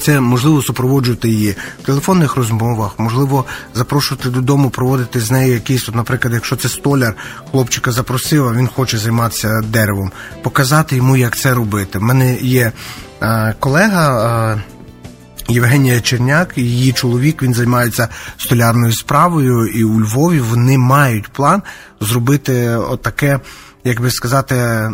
Це 0.00 0.20
можливо 0.20 0.62
супроводжувати 0.62 1.28
її 1.28 1.56
в 1.82 1.86
телефонних 1.86 2.36
розмовах, 2.36 2.98
можливо, 2.98 3.44
запрошувати 3.74 4.30
додому, 4.30 4.70
проводити 4.70 5.20
з 5.20 5.30
нею 5.30 5.52
якісь, 5.52 5.88
от, 5.88 5.94
наприклад, 5.94 6.34
якщо 6.34 6.56
це 6.56 6.68
столяр, 6.68 7.14
хлопчика 7.50 7.92
запросив, 7.92 8.48
а 8.48 8.52
він 8.52 8.66
хоче 8.66 8.98
займатися 8.98 9.60
деревом, 9.72 10.12
показати 10.42 10.96
йому, 10.96 11.16
як 11.16 11.36
це 11.36 11.54
робити. 11.54 11.98
У 11.98 12.02
мене 12.02 12.36
є 12.36 12.72
е, 13.22 13.54
колега. 13.60 14.54
Е, 14.54 14.62
Євгенія 15.48 16.00
Черняк, 16.00 16.58
її 16.58 16.92
чоловік, 16.92 17.42
він 17.42 17.54
займається 17.54 18.08
столярною 18.38 18.92
справою, 18.92 19.66
і 19.66 19.84
у 19.84 20.00
Львові 20.00 20.40
вони 20.40 20.78
мають 20.78 21.28
план 21.28 21.62
зробити 22.00 22.68
отаке 22.68 23.40
як 23.84 24.00
би 24.00 24.10
сказати, 24.10 24.54
е, 24.54 24.90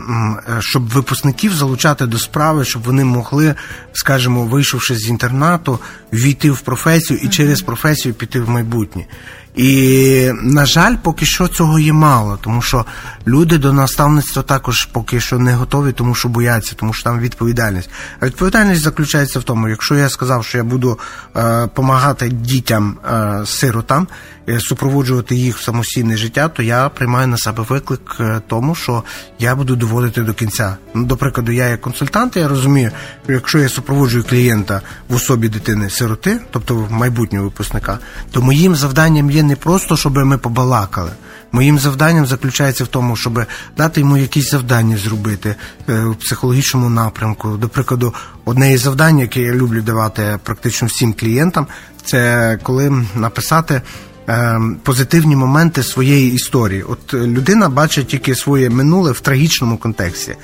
щоб 0.58 0.88
випускників 0.88 1.54
залучати 1.54 2.06
до 2.06 2.18
справи, 2.18 2.64
щоб 2.64 2.82
вони 2.82 3.04
могли, 3.04 3.54
скажімо, 3.92 4.44
вийшовши 4.44 4.94
з 4.94 5.08
інтернату, 5.08 5.78
війти 6.12 6.50
в 6.50 6.60
професію 6.60 7.20
і 7.22 7.28
через 7.28 7.62
професію 7.62 8.14
піти 8.14 8.40
в 8.40 8.48
майбутнє. 8.48 9.06
І, 9.54 10.30
на 10.42 10.66
жаль, 10.66 10.96
поки 11.02 11.26
що 11.26 11.48
цього 11.48 11.78
є 11.78 11.92
мало, 11.92 12.38
тому 12.40 12.62
що 12.62 12.84
люди 13.26 13.58
до 13.58 13.72
наставництва 13.72 14.42
також 14.42 14.84
поки 14.84 15.20
що 15.20 15.38
не 15.38 15.54
готові, 15.54 15.92
тому 15.92 16.14
що 16.14 16.28
бояться, 16.28 16.74
тому 16.76 16.92
що 16.92 17.04
там 17.04 17.20
відповідальність. 17.20 17.90
А 18.20 18.26
відповідальність 18.26 18.82
заключається 18.82 19.38
в 19.38 19.42
тому, 19.42 19.68
якщо 19.68 19.94
я 19.94 20.08
сказав, 20.08 20.44
що 20.44 20.58
я 20.58 20.64
буду 20.64 20.98
допомагати 21.34 22.26
е, 22.26 22.28
дітям 22.28 22.98
е, 23.12 23.46
сиротам, 23.46 24.08
е, 24.48 24.60
супроводжувати 24.60 25.34
їх 25.34 25.58
в 25.58 25.62
самостійне 25.62 26.16
життя, 26.16 26.48
то 26.48 26.62
я 26.62 26.88
приймаю 26.88 27.26
на 27.26 27.36
себе 27.36 27.64
виклик 27.68 28.16
е, 28.20 28.40
тому, 28.46 28.74
що 28.74 29.02
я 29.38 29.54
буду 29.54 29.76
доводити 29.76 30.22
до 30.22 30.34
кінця. 30.34 30.76
Ну, 30.94 31.04
до 31.04 31.16
прикладу, 31.16 31.52
я 31.52 31.68
як 31.68 31.80
консультант, 31.80 32.36
я 32.36 32.48
розумію, 32.48 32.90
що 33.24 33.32
якщо 33.32 33.58
я 33.58 33.68
супроводжую 33.68 34.24
клієнта 34.24 34.80
в 35.08 35.14
особі 35.14 35.48
дитини-сироти, 35.48 36.40
тобто 36.50 36.88
майбутнього 36.90 37.44
випускника, 37.44 37.98
то 38.30 38.42
моїм 38.42 38.74
завданням 38.74 39.30
є 39.30 39.39
не 39.42 39.56
просто, 39.56 39.96
щоб 39.96 40.16
ми 40.16 40.38
побалакали. 40.38 41.10
Моїм 41.52 41.78
завданням 41.78 42.26
заключається 42.26 42.84
в 42.84 42.86
тому, 42.86 43.16
щоб 43.16 43.44
дати 43.76 44.00
йому 44.00 44.16
якісь 44.16 44.50
завдання 44.50 44.96
зробити 44.96 45.54
е, 45.88 46.04
в 46.04 46.14
психологічному 46.14 46.88
напрямку. 46.88 47.48
До 47.48 47.68
прикладу, 47.68 48.14
одне 48.44 48.72
із 48.72 48.80
завдань, 48.80 49.18
яке 49.18 49.40
я 49.40 49.52
люблю 49.52 49.82
давати 49.82 50.38
практично 50.42 50.88
всім 50.88 51.12
клієнтам, 51.12 51.66
це 52.04 52.58
коли 52.62 53.06
написати. 53.14 53.82
Е, 54.28 54.60
позитивні 54.82 55.36
моменти 55.36 55.82
своєї 55.82 56.32
історії. 56.34 56.82
От 56.82 57.14
людина 57.14 57.68
бачить 57.68 58.06
тільки 58.06 58.34
своє 58.34 58.70
минуле 58.70 59.12
в 59.12 59.20
трагічному 59.20 59.76
контексті. 59.76 60.36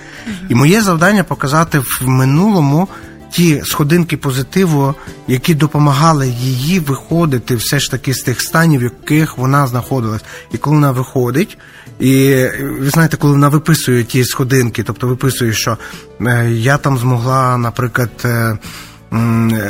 І 0.49 0.55
моє 0.55 0.83
завдання 0.83 1.25
показати 1.25 1.79
в 1.79 2.09
минулому 2.09 2.89
ті 3.37 3.63
сходинки 3.65 4.17
позитиву, 4.17 4.95
які 5.29 5.55
допомагали 5.55 6.29
їй 6.41 6.81
виходити 6.81 7.57
все 7.57 7.81
ж 7.81 7.91
таки 7.91 8.15
з 8.15 8.19
тих 8.19 8.41
станів, 8.41 8.81
в 8.81 8.83
яких 8.83 9.39
вона 9.39 9.67
знаходилась. 9.67 10.25
І 10.53 10.59
коли 10.59 10.77
вона 10.77 10.91
виходить, 10.91 11.59
і 12.01 12.35
ви 12.81 12.91
знаєте, 12.91 13.17
коли 13.17 13.33
вона 13.33 13.49
виписує 13.49 14.05
ті 14.05 14.25
сходинки, 14.25 14.83
тобто 14.83 15.07
виписує, 15.07 15.53
що 15.53 15.79
е, 16.21 16.51
я 16.51 16.79
там 16.79 16.99
змогла, 16.99 17.59
наприклад. 17.59 18.11
Е, 18.25 18.59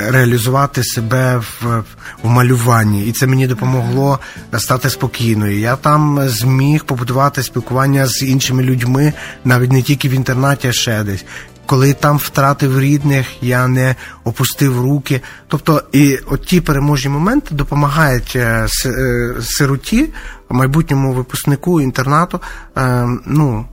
реалізувати 0.08 0.84
себе 0.84 1.36
в 1.36 1.84
в 2.22 2.28
малюванні, 2.28 3.06
і 3.06 3.12
це 3.12 3.26
мені 3.26 3.46
допомогло 3.46 4.18
стати 4.58 4.90
спокійною. 4.90 5.58
Я 5.58 5.76
там 5.76 6.28
зміг 6.28 6.84
побудувати 6.84 7.42
спілкування 7.42 8.06
з 8.06 8.22
іншими 8.22 8.62
людьми, 8.62 9.12
навіть 9.44 9.72
не 9.72 9.82
тільки 9.82 10.08
в 10.08 10.12
інтернаті, 10.12 10.68
а 10.68 10.72
ще 10.72 11.04
десь 11.04 11.24
коли 11.66 11.92
там 11.92 12.18
втратив 12.18 12.80
рідних, 12.80 13.26
я 13.42 13.68
не 13.68 13.96
опустив 14.24 14.80
руки. 14.80 15.20
Тобто, 15.48 15.82
і 15.92 16.18
от 16.26 16.46
ті 16.46 16.60
переможні 16.60 17.10
моменти 17.10 17.54
допомагають 17.54 18.32
е, 18.36 18.68
е, 18.86 19.34
сироті, 19.42 20.08
майбутньому 20.50 21.12
випускнику 21.12 21.80
інтернату, 21.80 22.40
е, 22.76 23.08
ну. 23.26 23.66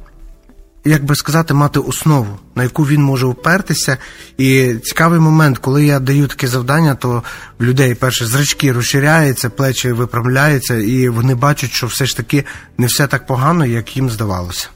Як 0.85 1.05
би 1.05 1.15
сказати, 1.15 1.53
мати 1.53 1.79
основу, 1.79 2.39
на 2.55 2.63
яку 2.63 2.83
він 2.83 3.03
може 3.03 3.25
опертися. 3.25 3.97
І 4.38 4.75
цікавий 4.83 5.19
момент, 5.19 5.57
коли 5.57 5.85
я 5.85 6.00
даю 6.00 6.27
таке 6.27 6.47
завдання, 6.47 6.95
то 6.95 7.23
в 7.59 7.63
людей 7.63 7.95
перше 7.95 8.25
зрачки 8.25 8.71
розширяються, 8.71 9.50
плечі 9.50 9.91
виправляються, 9.91 10.75
і 10.75 11.09
вони 11.09 11.35
бачать, 11.35 11.71
що 11.71 11.88
все 11.88 12.05
ж 12.05 12.17
таки 12.17 12.45
не 12.77 12.88
все 12.88 13.07
так 13.07 13.27
погано, 13.27 13.65
як 13.65 13.95
їм 13.95 14.09
здавалося. 14.09 14.67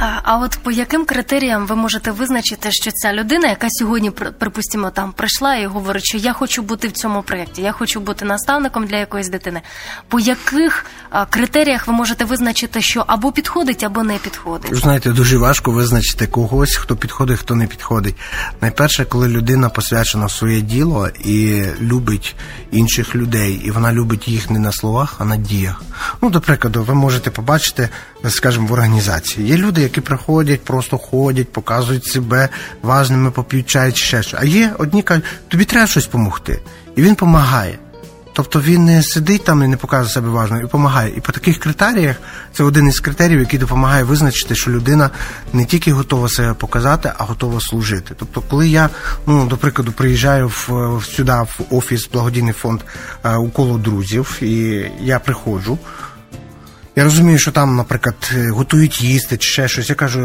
А 0.00 0.38
от 0.38 0.58
по 0.62 0.70
яким 0.70 1.04
критеріям 1.04 1.66
ви 1.66 1.76
можете 1.76 2.10
визначити, 2.10 2.72
що 2.72 2.90
ця 2.90 3.12
людина, 3.12 3.48
яка 3.48 3.66
сьогодні 3.70 4.10
припустимо, 4.10 4.90
там 4.90 5.12
прийшла 5.12 5.56
і 5.56 5.66
говорить, 5.66 6.04
що 6.04 6.18
я 6.18 6.32
хочу 6.32 6.62
бути 6.62 6.88
в 6.88 6.92
цьому 6.92 7.22
проєкті, 7.22 7.62
я 7.62 7.72
хочу 7.72 8.00
бути 8.00 8.24
наставником 8.24 8.86
для 8.86 8.96
якоїсь 8.96 9.28
дитини. 9.28 9.60
По 10.08 10.20
яких 10.20 10.86
критеріях 11.30 11.86
ви 11.86 11.92
можете 11.92 12.24
визначити, 12.24 12.82
що 12.82 13.04
або 13.06 13.32
підходить, 13.32 13.82
або 13.82 14.02
не 14.02 14.18
підходить? 14.18 14.74
Знаєте, 14.74 15.10
дуже 15.10 15.38
важко 15.38 15.70
визначити 15.70 16.26
когось, 16.26 16.76
хто 16.76 16.96
підходить, 16.96 17.38
хто 17.38 17.54
не 17.54 17.66
підходить. 17.66 18.14
Найперше, 18.60 19.04
коли 19.04 19.28
людина 19.28 19.68
посвячена 19.68 20.26
в 20.26 20.32
своє 20.32 20.60
діло 20.60 21.08
і 21.08 21.64
любить 21.80 22.36
інших 22.70 23.14
людей, 23.14 23.60
і 23.64 23.70
вона 23.70 23.92
любить 23.92 24.28
їх 24.28 24.50
не 24.50 24.58
на 24.58 24.72
словах, 24.72 25.14
а 25.18 25.24
на 25.24 25.36
діях. 25.36 25.82
Ну, 26.22 26.30
до 26.30 26.40
прикладу, 26.40 26.82
ви 26.82 26.94
можете 26.94 27.30
побачити, 27.30 27.88
скажімо, 28.28 28.66
в 28.66 28.72
організації. 28.72 29.48
Є 29.48 29.56
люди, 29.56 29.82
які 29.82 30.00
приходять, 30.00 30.64
просто 30.64 30.98
ходять, 30.98 31.52
показують 31.52 32.04
себе 32.04 32.48
важними, 32.82 33.30
поп'ють 33.30 33.66
чай 33.66 33.92
чи 33.92 34.04
ще 34.04 34.22
що. 34.22 34.36
А 34.40 34.44
є 34.44 34.72
одні 34.78 35.02
кажуть, 35.02 35.24
тобі 35.48 35.64
треба 35.64 35.86
щось 35.86 36.04
допомогти. 36.04 36.58
І 36.96 37.02
він 37.02 37.10
допомагає. 37.10 37.78
Тобто 38.38 38.60
він 38.60 38.84
не 38.84 39.02
сидить 39.02 39.44
там 39.44 39.62
і 39.62 39.68
не 39.68 39.76
показує 39.76 40.10
себе 40.10 40.28
важно, 40.28 40.58
і 40.58 40.60
допомагає. 40.60 41.12
І 41.16 41.20
по 41.20 41.32
таких 41.32 41.58
критеріях 41.58 42.16
це 42.52 42.64
один 42.64 42.88
із 42.88 43.00
критеріїв, 43.00 43.40
який 43.40 43.58
допомагає 43.58 44.04
визначити, 44.04 44.54
що 44.54 44.70
людина 44.70 45.10
не 45.52 45.64
тільки 45.64 45.92
готова 45.92 46.28
себе 46.28 46.54
показати, 46.54 47.12
а 47.18 47.24
готова 47.24 47.60
служити. 47.60 48.14
Тобто, 48.18 48.40
коли 48.40 48.68
я, 48.68 48.90
ну 49.26 49.46
до 49.46 49.56
прикладу, 49.56 49.92
приїжджаю 49.92 50.48
в, 50.48 51.02
сюди 51.04 51.32
в 51.32 51.60
офіс 51.70 52.08
благодійний 52.12 52.52
фонд 52.52 52.80
е, 53.24 53.36
у 53.36 53.50
коло 53.50 53.78
друзів, 53.78 54.38
і 54.42 54.84
я 55.00 55.18
приходжу. 55.18 55.78
Я 56.98 57.04
розумію, 57.04 57.38
що 57.38 57.52
там, 57.52 57.76
наприклад, 57.76 58.14
е, 58.36 58.48
готують 58.50 59.02
їсти 59.02 59.36
чи 59.36 59.48
ще 59.48 59.68
щось. 59.68 59.88
Я 59.88 59.94
кажу, 59.94 60.20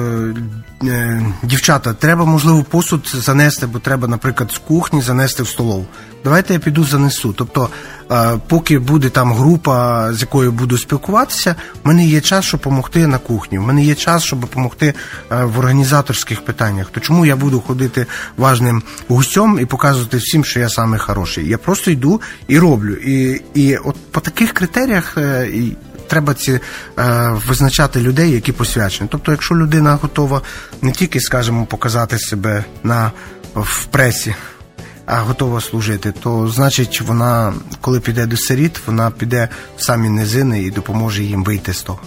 е, 0.84 1.22
дівчата, 1.44 1.94
треба, 1.94 2.25
можливо, 2.25 2.63
посуд 2.63 3.12
занести, 3.13 3.68
бо 3.68 3.80
треба, 3.80 4.08
наприклад, 4.08 4.51
з 4.51 4.58
кухні 4.58 5.01
занести 5.01 5.44
в 5.44 5.48
столову. 5.48 5.86
Давайте 6.24 6.53
я 6.53 6.60
піду 6.60 6.84
занесу. 6.84 7.34
Тобто, 7.38 7.70
е, 8.12 8.39
поки 8.48 8.80
буде 8.80 9.10
там 9.10 9.34
група, 9.34 10.10
з 10.13 10.22
якою 10.22 10.51
буду 10.51 10.77
спілкуватися, 10.77 11.56
в 11.84 11.88
мене 11.88 12.06
є 12.06 12.22
час, 12.22 12.46
щоб 12.46 12.60
допомогти 12.60 13.08
на 13.08 13.18
кухні. 13.18 13.58
В 13.58 13.62
мене 13.62 13.84
є 13.84 13.96
час, 13.96 14.24
щоб 14.24 14.39
допомогти 14.39 14.94
в 15.30 15.60
організаторських 15.60 16.46
питаннях. 16.46 16.89
То 16.89 17.00
чому 17.00 17.25
я 17.25 17.36
буду 17.36 17.62
ходити 17.62 18.06
важним 18.38 18.84
гусьом 19.08 19.60
і 19.60 19.65
показувати 19.65 20.18
всім, 20.18 20.46
що 20.46 20.60
я 20.60 20.70
саме 20.70 20.98
хороший? 20.98 21.50
Я 21.50 21.58
просто 21.58 21.92
йду 21.92 22.22
і 22.48 22.60
роблю. 22.60 22.94
І, 22.94 23.42
і 23.53 23.77
от 23.77 23.96
по 24.12 24.20
таких 24.20 24.53
критеріях 24.53 25.18
треба 26.13 26.34
ці 26.34 26.51
е, 26.51 26.60
визначати 27.48 28.01
людей, 28.01 28.32
які 28.32 28.51
посвячені. 28.51 29.10
Тобто, 29.12 29.32
якщо 29.32 29.55
людина 29.55 29.96
готова 29.96 30.41
не 30.82 30.91
тільки, 30.91 31.20
скажімо, 31.20 31.65
показати 31.65 32.20
себе 32.20 32.63
на 32.84 33.12
в 33.55 33.86
пресі. 33.86 34.36
А 35.05 35.20
готова 35.20 35.62
служити, 35.62 36.12
то 36.12 36.48
значить 36.48 37.01
вона, 37.01 37.53
коли 37.82 38.00
піде 38.00 38.25
до 38.25 38.38
сиріт, 38.38 38.79
вона 38.88 39.12
піде 39.12 39.50
в 39.77 39.84
самі 39.84 40.10
низини 40.10 40.62
і 40.62 40.72
допоможе 40.72 41.24
їм 41.24 41.43
вийти 41.43 41.74
з 41.74 41.82
того. 41.82 42.00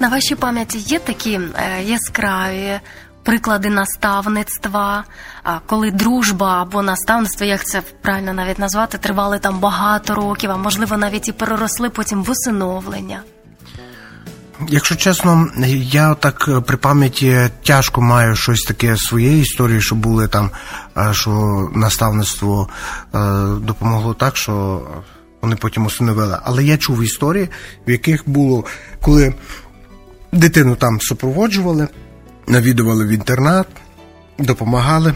На 0.00 0.08
вашій 0.08 0.34
пам'яті 0.34 0.78
є 0.78 0.98
такі 0.98 1.32
е, 1.32 1.82
яскраві 1.82 2.80
приклади 3.22 3.70
наставництва, 3.70 5.04
коли 5.66 5.90
дружба 5.90 6.62
або 6.62 6.82
наставництво, 6.82 7.46
як 7.46 7.64
це 7.64 7.82
правильно 8.02 8.32
навіть 8.32 8.58
назвати, 8.58 8.98
тривали 8.98 9.38
там 9.38 9.58
багато 9.58 10.14
років, 10.14 10.50
а 10.50 10.56
можливо 10.56 10.96
навіть 10.96 11.28
і 11.28 11.32
переросли 11.32 11.90
потім 11.90 12.22
в 12.22 12.30
усиновлення. 12.30 13.20
Якщо 14.68 14.96
чесно, 14.96 15.48
я 15.76 16.14
так 16.14 16.48
е, 16.48 16.60
при 16.60 16.76
пам'яті 16.76 17.50
тяжко 17.66 18.00
маю 18.00 18.36
щось 18.36 18.62
таке 18.62 18.96
своєї 18.96 19.42
історії, 19.42 19.80
що 19.80 19.94
були 19.94 20.28
там, 20.28 20.50
е, 20.96 21.14
що 21.14 21.30
наставництво 21.74 22.68
е, 23.14 23.18
допомогло 23.60 24.14
так, 24.14 24.36
що 24.36 24.82
вони 25.42 25.56
потім 25.56 25.86
усиновили. 25.86 26.38
Але 26.42 26.64
я 26.64 26.76
чув 26.76 27.02
історії, 27.02 27.48
в 27.86 27.90
яких 27.90 28.22
було, 28.28 28.64
коли 29.02 29.34
дитину 30.32 30.76
там 30.76 31.00
супроводжували, 31.00 31.88
навідували 32.46 33.06
в 33.06 33.08
інтернат, 33.08 33.66
допомагали. 34.38 35.14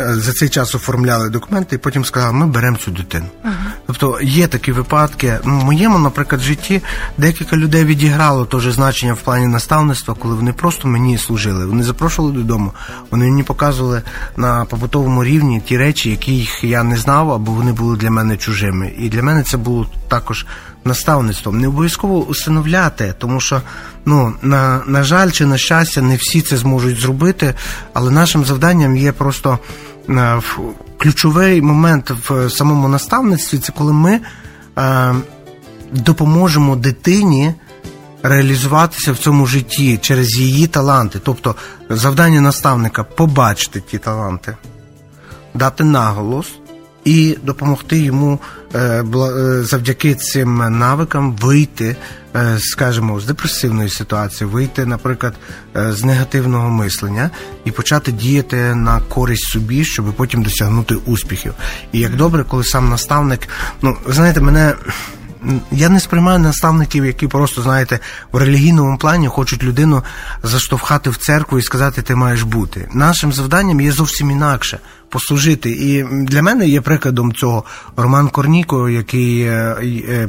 Е, 0.00 0.14
за 0.14 0.32
цей 0.32 0.48
час 0.48 0.74
оформляли 0.74 1.30
документи 1.30 1.76
і 1.76 1.78
потім 1.78 2.04
сказали, 2.04 2.32
ми 2.32 2.46
беремо 2.46 2.76
цю 2.76 2.90
дитину. 2.90 3.26
Uh-huh. 3.44 3.52
Тобто 3.86 4.18
є 4.22 4.46
такі 4.46 4.72
випадки. 4.72 5.38
Ну, 5.44 5.60
в 5.60 5.64
моєму, 5.64 5.98
наприклад, 5.98 6.40
житті 6.40 6.82
декілька 7.18 7.56
людей 7.56 7.84
відіграло 7.84 8.44
теж 8.44 8.72
значення 8.72 9.14
в 9.14 9.20
плані 9.20 9.46
наставництва, 9.46 10.14
коли 10.18 10.34
вони 10.34 10.52
просто 10.52 10.88
мені 10.88 11.18
служили. 11.18 11.66
Вони 11.66 11.82
запрошували 11.82 12.34
додому, 12.34 12.72
вони 13.10 13.24
мені 13.24 13.42
показували 13.42 14.02
на 14.36 14.64
побутовому 14.64 15.24
рівні 15.24 15.60
ті 15.60 15.76
речі, 15.76 16.10
яких 16.10 16.64
я 16.64 16.82
не 16.82 16.96
знав, 16.96 17.30
або 17.30 17.52
вони 17.52 17.72
були 17.72 17.96
для 17.96 18.10
мене 18.10 18.36
чужими. 18.36 18.92
І 18.98 19.08
для 19.08 19.22
мене 19.22 19.42
це 19.42 19.56
було 19.56 19.86
також 20.08 20.46
наставництвом. 20.84 21.60
Не 21.60 21.68
обов'язково 21.68 22.26
усиновляти, 22.26 23.14
тому 23.18 23.40
що 23.40 23.62
ну 24.04 24.34
на, 24.42 24.82
на 24.86 25.02
жаль, 25.02 25.30
чи 25.30 25.46
на 25.46 25.58
щастя, 25.58 26.02
не 26.02 26.16
всі 26.16 26.42
це 26.42 26.56
зможуть 26.56 27.00
зробити, 27.00 27.54
але 27.92 28.10
нашим 28.10 28.44
завданням 28.44 28.96
є 28.96 29.12
просто 29.12 29.58
ключовий 30.98 31.62
момент 31.62 32.10
в 32.28 32.50
самому 32.50 32.88
наставництві 32.88 33.58
це 33.58 33.72
коли 33.72 33.92
ми 33.92 34.20
е, 34.78 35.14
допоможемо 35.92 36.76
дитині. 36.76 37.54
Реалізуватися 38.22 39.12
в 39.12 39.16
цьому 39.16 39.46
житті 39.46 39.98
через 40.02 40.38
її 40.38 40.66
таланти, 40.66 41.20
тобто 41.24 41.54
завдання 41.90 42.40
наставника 42.40 43.04
побачити 43.04 43.80
ті 43.80 43.98
таланти, 43.98 44.56
дати 45.54 45.84
наголос 45.84 46.46
і 47.04 47.36
допомогти 47.42 47.98
йому 47.98 48.32
е, 48.32 48.38
е, 48.38 48.57
завдяки 49.62 50.14
цим 50.14 50.78
навикам 50.78 51.36
вийти, 51.36 51.96
е, 52.36 52.56
скажімо, 52.58 53.20
з 53.20 53.26
депресивної 53.26 53.90
ситуації, 53.90 54.50
вийти, 54.50 54.86
наприклад, 54.86 55.34
з 55.74 56.04
негативного 56.04 56.70
мислення 56.70 57.30
і 57.64 57.70
почати 57.70 58.12
діяти 58.12 58.74
на 58.74 59.00
користь 59.00 59.52
собі, 59.52 59.84
щоб 59.84 60.12
потім 60.12 60.42
досягнути 60.42 60.94
успіхів. 60.94 61.54
І 61.92 61.98
як 62.00 62.16
добре, 62.16 62.44
коли 62.44 62.64
сам 62.64 62.88
наставник, 62.88 63.48
ну 63.82 63.96
знаєте, 64.06 64.40
мене 64.40 64.74
я 65.70 65.88
не 65.88 66.00
сприймаю 66.00 66.38
наставників, 66.38 67.06
які 67.06 67.26
просто, 67.26 67.62
знаєте, 67.62 68.00
в 68.32 68.36
релігійному 68.36 68.98
плані 68.98 69.28
хочуть 69.28 69.62
людину 69.62 70.04
заштовхати 70.42 71.10
в 71.10 71.16
церкву 71.16 71.58
і 71.58 71.62
сказати, 71.62 72.02
ти 72.02 72.14
маєш 72.14 72.42
бути. 72.42 72.88
Нашим 72.92 73.32
завданням 73.32 73.80
є 73.80 73.92
зовсім 73.92 74.30
інакше 74.30 74.78
послужити. 75.08 75.70
І 75.70 76.04
для 76.24 76.42
мене 76.42 76.68
є 76.68 76.80
прикладом 76.80 77.32
цього 77.32 77.64
Роман 77.96 78.28
Корніко, 78.28 78.88
який 78.88 79.40
е, 79.40 79.76
е, 80.08 80.28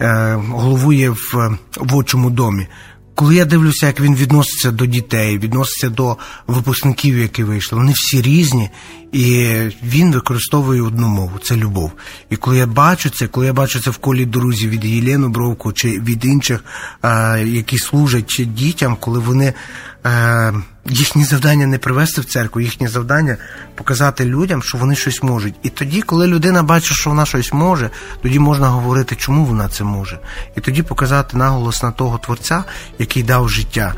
е, 0.00 0.34
головує 0.48 1.10
в, 1.10 1.58
отчому 1.92 2.30
домі. 2.30 2.66
Коли 3.14 3.36
я 3.36 3.44
дивлюся, 3.44 3.86
як 3.86 4.00
він 4.00 4.14
відноситься 4.14 4.70
до 4.70 4.86
дітей, 4.86 5.38
відноситься 5.38 5.88
до 5.88 6.16
випускників, 6.46 7.18
які 7.18 7.44
вийшли, 7.44 7.78
вони 7.78 7.92
всі 7.96 8.22
різні, 8.22 8.70
і 9.12 9.46
він 9.82 10.12
використовує 10.12 10.82
одну 10.82 11.08
мову 11.08 11.38
це 11.42 11.56
любов. 11.56 11.92
І 12.30 12.36
коли 12.36 12.56
я 12.56 12.66
бачу 12.66 13.10
це, 13.10 13.26
коли 13.26 13.46
я 13.46 13.52
бачу 13.52 13.80
це 13.80 13.90
в 13.90 13.96
колі 13.96 14.26
друзів 14.26 14.70
від 14.70 14.84
Єлену 14.84 15.28
Бровку 15.28 15.72
чи 15.72 15.88
від 15.88 16.24
інших, 16.24 16.64
які 17.44 17.78
служать 17.78 18.42
дітям, 18.54 18.96
коли 19.00 19.18
вони 19.18 19.54
е, 20.06 20.52
їхнє 20.86 21.24
завдання 21.24 21.66
не 21.66 21.78
привести 21.78 22.20
в 22.20 22.24
церкву, 22.24 22.60
їхнє 22.60 22.88
завдання 22.88 23.36
показати 23.74 24.24
людям, 24.24 24.62
що 24.62 24.78
вони 24.78 24.96
щось 24.96 25.22
можуть. 25.22 25.54
І 25.62 25.68
тоді, 25.68 26.02
коли 26.02 26.26
людина 26.26 26.62
бачить, 26.62 26.96
що 26.96 27.10
вона 27.10 27.26
щось 27.26 27.52
може, 27.52 27.90
тоді 28.22 28.38
можна 28.38 28.68
говорити, 28.68 29.16
чому 29.16 29.44
вона 29.44 29.68
це 29.68 29.84
може, 29.84 30.18
і 30.56 30.60
тоді 30.60 30.82
показати 30.82 31.36
наголос 31.36 31.82
на 31.82 31.90
того 31.90 32.18
творця, 32.18 32.64
який 32.98 33.22
дав 33.22 33.48
життя. 33.48 33.94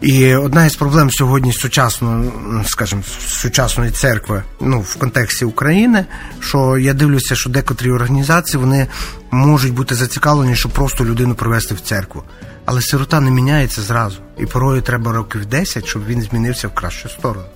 І 0.00 0.34
одна 0.34 0.66
із 0.66 0.76
проблем 0.76 1.10
сьогодні 1.10 1.52
сучасної, 1.52 2.30
скажімо, 2.66 3.02
сучасної 3.28 3.90
церкви, 3.90 4.42
ну 4.60 4.80
в 4.80 4.96
контексті 4.96 5.44
України, 5.44 6.06
що 6.40 6.78
я 6.78 6.94
дивлюся, 6.94 7.34
що 7.34 7.50
декотрі 7.50 7.90
організації 7.90 8.60
вони 8.60 8.86
можуть 9.30 9.74
бути 9.74 9.94
зацікавлені, 9.94 10.56
щоб 10.56 10.72
просто 10.72 11.04
людину 11.04 11.34
привести 11.34 11.74
в 11.74 11.80
церкву. 11.80 12.22
Але 12.64 12.82
сирота 12.82 13.20
не 13.20 13.30
міняється 13.30 13.82
зразу. 13.82 14.18
І 14.38 14.46
порою 14.46 14.82
треба 14.82 15.12
років 15.12 15.46
10, 15.46 15.86
щоб 15.86 16.06
він 16.06 16.22
змінився 16.22 16.68
в 16.68 16.74
кращу 16.74 17.08
сторону. 17.08 17.46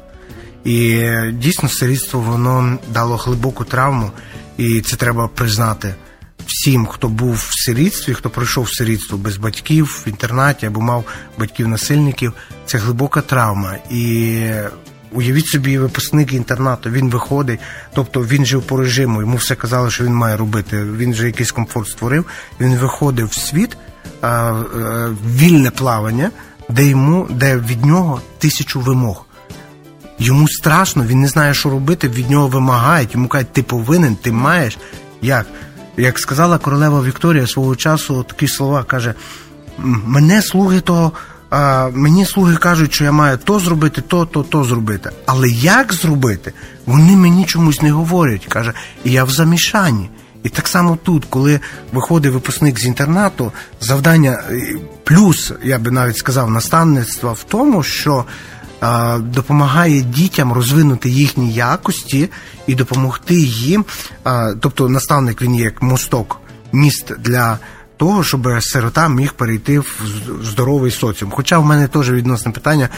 І 0.65 1.07
дійсно 1.33 1.69
сирітство 1.69 2.21
воно 2.21 2.79
дало 2.93 3.17
глибоку 3.17 3.65
травму, 3.65 4.11
і 4.57 4.81
це 4.81 4.97
треба 4.97 5.29
признати 5.29 5.95
всім, 6.47 6.87
хто 6.87 7.09
був 7.09 7.35
в 7.35 7.65
сирітстві, 7.65 8.15
хто 8.15 8.31
пройшов 8.31 8.69
сирітство 8.69 9.19
без 9.19 9.37
батьків 9.37 10.03
в 10.07 10.09
інтернаті 10.09 10.67
або 10.67 10.81
мав 10.81 11.05
батьків-насильників. 11.39 12.33
Це 12.67 12.79
глибока 12.79 13.21
травма. 13.21 13.77
І 13.91 14.41
уявіть 15.13 15.47
собі, 15.47 15.79
випускник 15.79 16.33
інтернату, 16.33 16.91
він 16.91 17.11
виходить, 17.11 17.61
тобто 17.95 18.21
він 18.21 18.47
жив 18.47 18.63
по 18.63 18.77
режиму, 18.77 19.21
йому 19.21 19.37
все 19.37 19.55
казали, 19.55 19.91
що 19.91 20.05
він 20.05 20.15
має 20.15 20.37
робити. 20.37 20.85
Він 20.85 21.13
вже 21.13 21.27
якийсь 21.27 21.53
комфорт 21.53 21.89
створив. 21.89 22.27
Він 22.61 22.77
виходив 22.77 23.27
в 23.27 23.35
світ. 23.35 23.77
Вільне 25.27 25.71
плавання, 25.71 26.31
де 26.69 26.87
йому, 26.87 27.29
де 27.31 27.57
від 27.57 27.85
нього 27.85 28.21
тисячу 28.39 28.81
вимог. 28.81 29.27
Йому 30.19 30.49
страшно, 30.49 31.05
він 31.05 31.21
не 31.21 31.29
знає, 31.29 31.55
що 31.55 31.71
робити, 31.71 32.09
від 32.09 32.31
нього 32.31 32.49
вимагають, 32.49 33.15
йому 33.15 33.29
кажуть, 33.29 33.53
ти 33.53 33.63
повинен, 33.63 34.17
ти 34.17 34.33
маєш. 34.33 34.79
Як? 35.23 35.47
Як 35.97 36.19
сказала 36.19 36.59
королева 36.59 37.03
Вікторія 37.03 37.47
свого 37.47 37.77
часу, 37.77 38.23
такі 38.23 38.49
слова 38.49 38.85
каже: 38.85 39.15
мене 39.79 40.43
слуги 40.43 40.81
то. 40.81 41.13
А, 41.51 41.89
Мені 41.95 42.27
слуги 42.27 42.57
кажуть, 42.57 42.93
що 42.93 43.05
я 43.05 43.13
маю 43.13 43.39
то 43.39 43.59
зробити, 43.59 44.01
то, 44.01 44.25
то, 44.27 44.43
то 44.43 44.65
зробити. 44.65 45.11
Але 45.27 45.49
як 45.49 45.93
зробити, 45.93 46.53
вони 46.87 47.17
мені 47.17 47.45
чомусь 47.45 47.83
не 47.83 47.93
говорять. 47.93 48.47
Каже, 48.47 48.73
і 49.05 49.11
я 49.11 49.25
в 49.25 49.31
замішанні. 49.31 50.11
І 50.43 50.49
так 50.49 50.69
само 50.69 50.99
тут, 51.03 51.25
коли 51.25 51.61
виходить 51.93 52.33
випускник 52.33 52.81
з 52.81 52.85
інтернату, 52.85 53.53
завдання 53.81 54.43
плюс, 55.05 55.53
я 55.63 55.79
би 55.79 55.91
навіть 55.91 56.17
сказав, 56.17 56.51
наставництва 56.51 57.33
в 57.33 57.45
тому, 57.45 57.83
що 57.83 58.25
допомагає 59.21 60.01
дітям 60.01 60.53
розвинути 60.53 61.09
їхні 61.09 61.53
якості 61.53 62.29
і 62.67 62.75
допомогти 62.75 63.35
їм. 63.35 63.85
Тобто, 64.61 64.89
наставник 64.89 65.43
він 65.43 65.55
є 65.55 65.65
як 65.65 65.83
мосток, 65.83 66.41
міст 66.73 67.13
для 67.19 67.59
того, 68.01 68.25
щоб 68.25 68.49
сирота 68.61 69.09
міг 69.09 69.33
перейти 69.33 69.79
в 69.79 70.03
здоровий 70.43 70.91
соціум. 70.91 71.33
Хоча 71.35 71.59
в 71.59 71.65
мене 71.65 71.89
теж 71.89 72.11
відносне 72.11 72.53
питання 72.53 72.89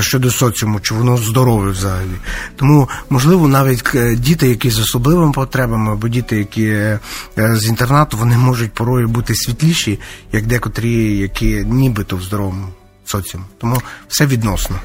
щодо 0.00 0.30
соціуму, 0.30 0.80
чи 0.80 0.94
воно 0.94 1.16
здорове 1.16 1.70
взагалі. 1.70 2.16
Тому, 2.56 2.88
можливо, 3.10 3.48
навіть 3.48 3.94
е, 3.94 4.16
діти, 4.16 4.48
які 4.48 4.70
з 4.70 4.78
особливими 4.78 5.32
потребами, 5.32 5.92
або 5.92 6.08
діти, 6.08 6.38
які 6.38 6.66
е, 6.66 7.00
з 7.36 7.68
інтернату, 7.68 8.16
вони 8.16 8.38
можуть 8.38 8.72
порою 8.72 9.08
бути 9.08 9.34
світліші, 9.34 10.00
як 10.32 10.46
декотрі, 10.46 11.16
які 11.16 11.64
нібито 11.64 12.16
в 12.16 12.22
здоровому 12.22 12.68
соціумі. 13.04 13.46
Тому 13.58 13.82
все 14.08 14.26
відносно. 14.26 14.76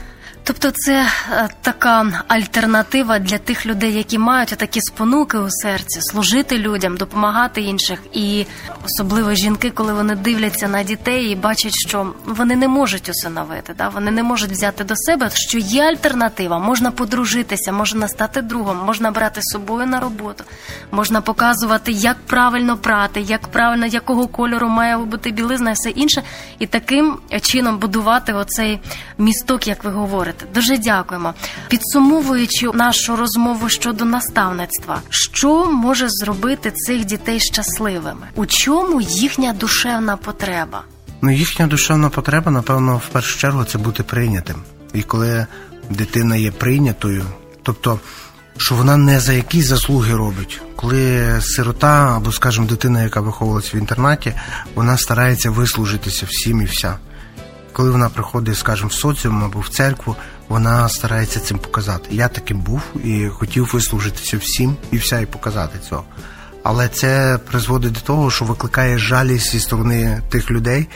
Тобто, 0.48 0.72
це 0.72 1.08
е, 1.32 1.50
така 1.62 2.24
альтернатива 2.28 3.20
для 3.20 3.38
тих 3.38 3.66
людей, 3.66 3.94
які 3.94 4.18
мають 4.18 4.50
такі 4.50 4.82
спонуки 4.82 5.38
у 5.38 5.50
серці, 5.50 6.02
служити 6.02 6.58
людям, 6.58 6.98
допомагати 6.98 7.62
інших, 7.62 8.00
і 8.14 8.46
особливо 8.86 9.34
жінки, 9.34 9.70
коли 9.70 9.94
вони 9.94 10.16
дивляться 10.16 10.68
на 10.68 10.84
дітей 10.84 11.26
і 11.26 11.36
бачать, 11.36 11.74
що 11.88 12.14
вони 12.26 12.56
не 12.56 12.68
можуть 12.68 13.10
усиновити, 13.10 13.74
да 13.78 13.90
вони 13.90 14.12
не 14.12 14.24
можуть 14.24 14.52
взяти 14.52 14.84
до 14.84 14.96
себе, 14.96 15.30
що 15.34 15.58
є 15.58 15.84
альтернатива. 15.84 16.60
Можна 16.60 16.92
подружитися, 16.92 17.72
можна 17.72 18.08
стати 18.08 18.42
другом, 18.42 18.78
можна 18.86 19.12
брати 19.12 19.42
з 19.42 19.54
собою 19.54 19.88
на 19.88 20.00
роботу, 20.00 20.44
можна 20.92 21.22
показувати, 21.22 21.92
як 21.92 22.18
правильно 22.18 22.78
прати, 22.78 23.22
як 23.22 23.48
правильно 23.48 23.86
якого 23.86 24.28
кольору 24.28 24.70
має 24.70 24.98
бути 24.98 25.32
білизна, 25.32 25.70
і 25.72 25.74
все 25.74 25.90
інше, 25.90 26.24
і 26.60 26.68
таким 26.68 27.18
чином 27.42 27.78
будувати 27.78 28.34
оцей 28.34 28.80
місток, 29.18 29.68
як 29.68 29.84
ви 29.84 29.92
говорите. 29.92 30.37
Дуже 30.54 30.78
дякуємо. 30.78 31.34
Підсумовуючи 31.68 32.68
нашу 32.74 33.16
розмову 33.16 33.70
щодо 33.70 34.06
наставництва, 34.06 35.02
що 35.10 35.72
може 35.72 36.06
зробити 36.10 36.72
цих 36.72 37.06
дітей 37.06 37.40
щасливими? 37.40 38.28
У 38.36 38.46
чому 38.46 39.02
їхня 39.02 39.54
душевна 39.54 40.18
потреба? 40.18 40.84
Ну, 41.22 41.32
їхня 41.32 41.68
душевна 41.68 42.10
потреба, 42.10 42.52
напевно, 42.52 43.02
в 43.10 43.14
першу 43.14 43.40
чергу 43.40 43.64
це 43.64 43.78
бути 43.78 44.04
прийнятим. 44.04 44.56
І 44.94 45.02
коли 45.02 45.46
дитина 45.90 46.36
є 46.36 46.52
прийнятою, 46.52 47.26
тобто, 47.64 48.00
що 48.58 48.76
вона 48.76 48.98
не 48.98 49.20
за 49.20 49.34
якісь 49.34 49.66
заслуги 49.66 50.16
робить, 50.16 50.62
коли 50.76 51.26
сирота 51.42 52.16
або, 52.16 52.32
скажімо, 52.32 52.68
дитина, 52.68 53.04
яка 53.04 53.22
виховувалася 53.22 53.78
в 53.78 53.80
інтернаті, 53.80 54.34
вона 54.76 54.98
старається 54.98 55.50
вислужитися 55.50 56.26
всім 56.30 56.62
і 56.62 56.66
вся 56.66 56.98
коли 57.78 57.92
вона 57.92 58.10
приходить, 58.10 58.58
скажімо, 58.58 58.90
в 58.90 58.94
соціум 58.94 59.44
або 59.44 59.60
в 59.60 59.70
церкву, 59.70 60.16
вона 60.48 60.90
старається 60.90 61.40
цим 61.40 61.58
показати. 61.58 62.08
Я 62.12 62.28
таким 62.28 62.60
був 62.60 62.82
і 63.04 63.28
хотів 63.28 63.70
вислужитися 63.74 64.38
всім 64.38 64.76
і 64.92 64.98
вся 64.98 65.20
і 65.20 65.26
показати 65.26 65.80
цього. 65.90 66.04
Але 66.64 66.88
це 66.88 67.40
призводить 67.50 67.92
до 67.92 68.00
того, 68.00 68.32
що 68.32 68.46
викликає 68.46 68.98
жалість 68.98 69.52
зі 69.52 69.60
сторони 69.60 70.22
тих 70.30 70.52
людей, 70.52 70.88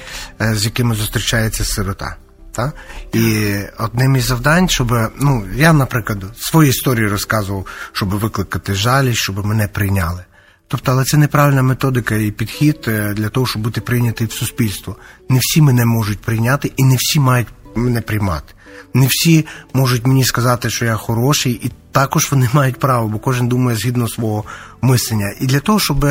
е, 0.41 0.56
з 0.56 0.65
якими 0.65 0.96
зустрічається 0.96 1.65
сирота. 1.65 2.15
Та? 2.52 2.72
І 3.13 3.56
одним 3.80 4.15
із 4.15 4.26
завдань, 4.26 4.70
щоб 4.70 4.94
ну 5.20 5.46
я, 5.56 5.74
наприклад, 5.74 6.24
свої 6.38 6.70
історії 6.70 7.08
розказував, 7.08 7.65
щоб 7.91 8.10
викликати 8.10 8.74
жалість, 8.74 9.20
щоб 9.20 9.46
мене 9.46 9.67
прийняли. 9.67 10.26
Тобто, 10.72 10.92
але 10.92 11.04
це 11.04 11.18
неправильна 11.18 11.64
методика 11.64 12.16
і 12.16 12.32
підхід 12.32 12.86
е, 12.88 13.14
для 13.14 13.30
того, 13.30 13.48
щоб 13.48 13.62
бути 13.62 13.82
прийнятий 13.82 14.28
в 14.28 14.32
суспільство. 14.32 14.96
Не 15.30 15.40
всі 15.42 15.62
мене 15.62 15.86
можуть 15.86 16.20
прийняти, 16.20 16.72
і 16.78 16.84
не 16.84 16.96
всі 17.00 17.20
мають 17.20 17.48
мене 17.76 18.02
приймати. 18.02 18.54
Не 18.94 19.08
всі 19.08 19.46
можуть 19.74 20.08
мені 20.08 20.24
сказати, 20.24 20.70
що 20.70 20.86
я 20.86 20.96
хороший, 20.96 21.54
і 21.54 21.72
також 21.92 22.32
вони 22.32 22.50
мають 22.54 22.80
право, 22.80 23.08
бо 23.08 23.20
кожен 23.20 23.48
думає 23.48 23.78
згідно 23.78 24.08
свого 24.08 24.44
мислення. 24.82 25.34
І 25.42 25.46
для 25.46 25.60
того, 25.60 25.80
щоб, 25.80 26.06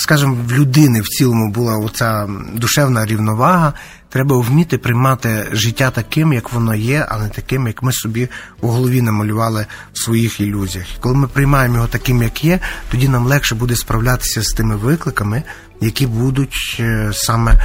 скажімо, 0.00 0.36
в 0.48 0.52
людини 0.52 1.00
в 1.00 1.08
цілому 1.08 1.50
була 1.50 1.78
оця 1.78 2.28
душевна 2.54 3.06
рівновага, 3.06 3.72
Треба 4.10 4.38
вміти 4.38 4.78
приймати 4.78 5.48
життя 5.52 5.90
таким, 5.90 6.32
як 6.32 6.52
воно 6.52 6.74
є, 6.74 7.06
а 7.08 7.18
не 7.18 7.28
таким, 7.28 7.66
як 7.66 7.82
ми 7.82 7.92
собі 7.92 8.28
в 8.60 8.68
голові 8.68 9.02
намалювали 9.02 9.66
в 9.92 9.98
своїх 9.98 10.40
ілюзіях. 10.40 10.86
І 10.96 11.00
коли 11.00 11.14
ми 11.14 11.28
приймаємо 11.28 11.74
його 11.74 11.86
таким, 11.86 12.22
як 12.22 12.44
є, 12.44 12.60
тоді 12.90 13.08
нам 13.08 13.26
легше 13.26 13.54
буде 13.54 13.76
справлятися 13.76 14.42
з 14.42 14.46
тими 14.46 14.76
викликами, 14.76 15.42
які 15.80 16.06
будуть 16.06 16.76
е, 16.80 17.10
саме 17.14 17.52
е, 17.52 17.58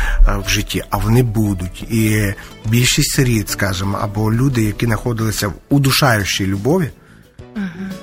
в 0.45 0.49
житті, 0.49 0.83
а 0.89 0.97
вони 0.97 1.23
будуть. 1.23 1.81
І 1.81 2.33
більшість 2.65 3.11
сиріт, 3.11 3.49
скажімо, 3.49 3.97
або 4.01 4.33
люди, 4.33 4.63
які 4.63 4.85
знаходилися 4.85 5.47
в 5.47 5.53
удушаючій 5.69 6.47
любові. 6.47 6.89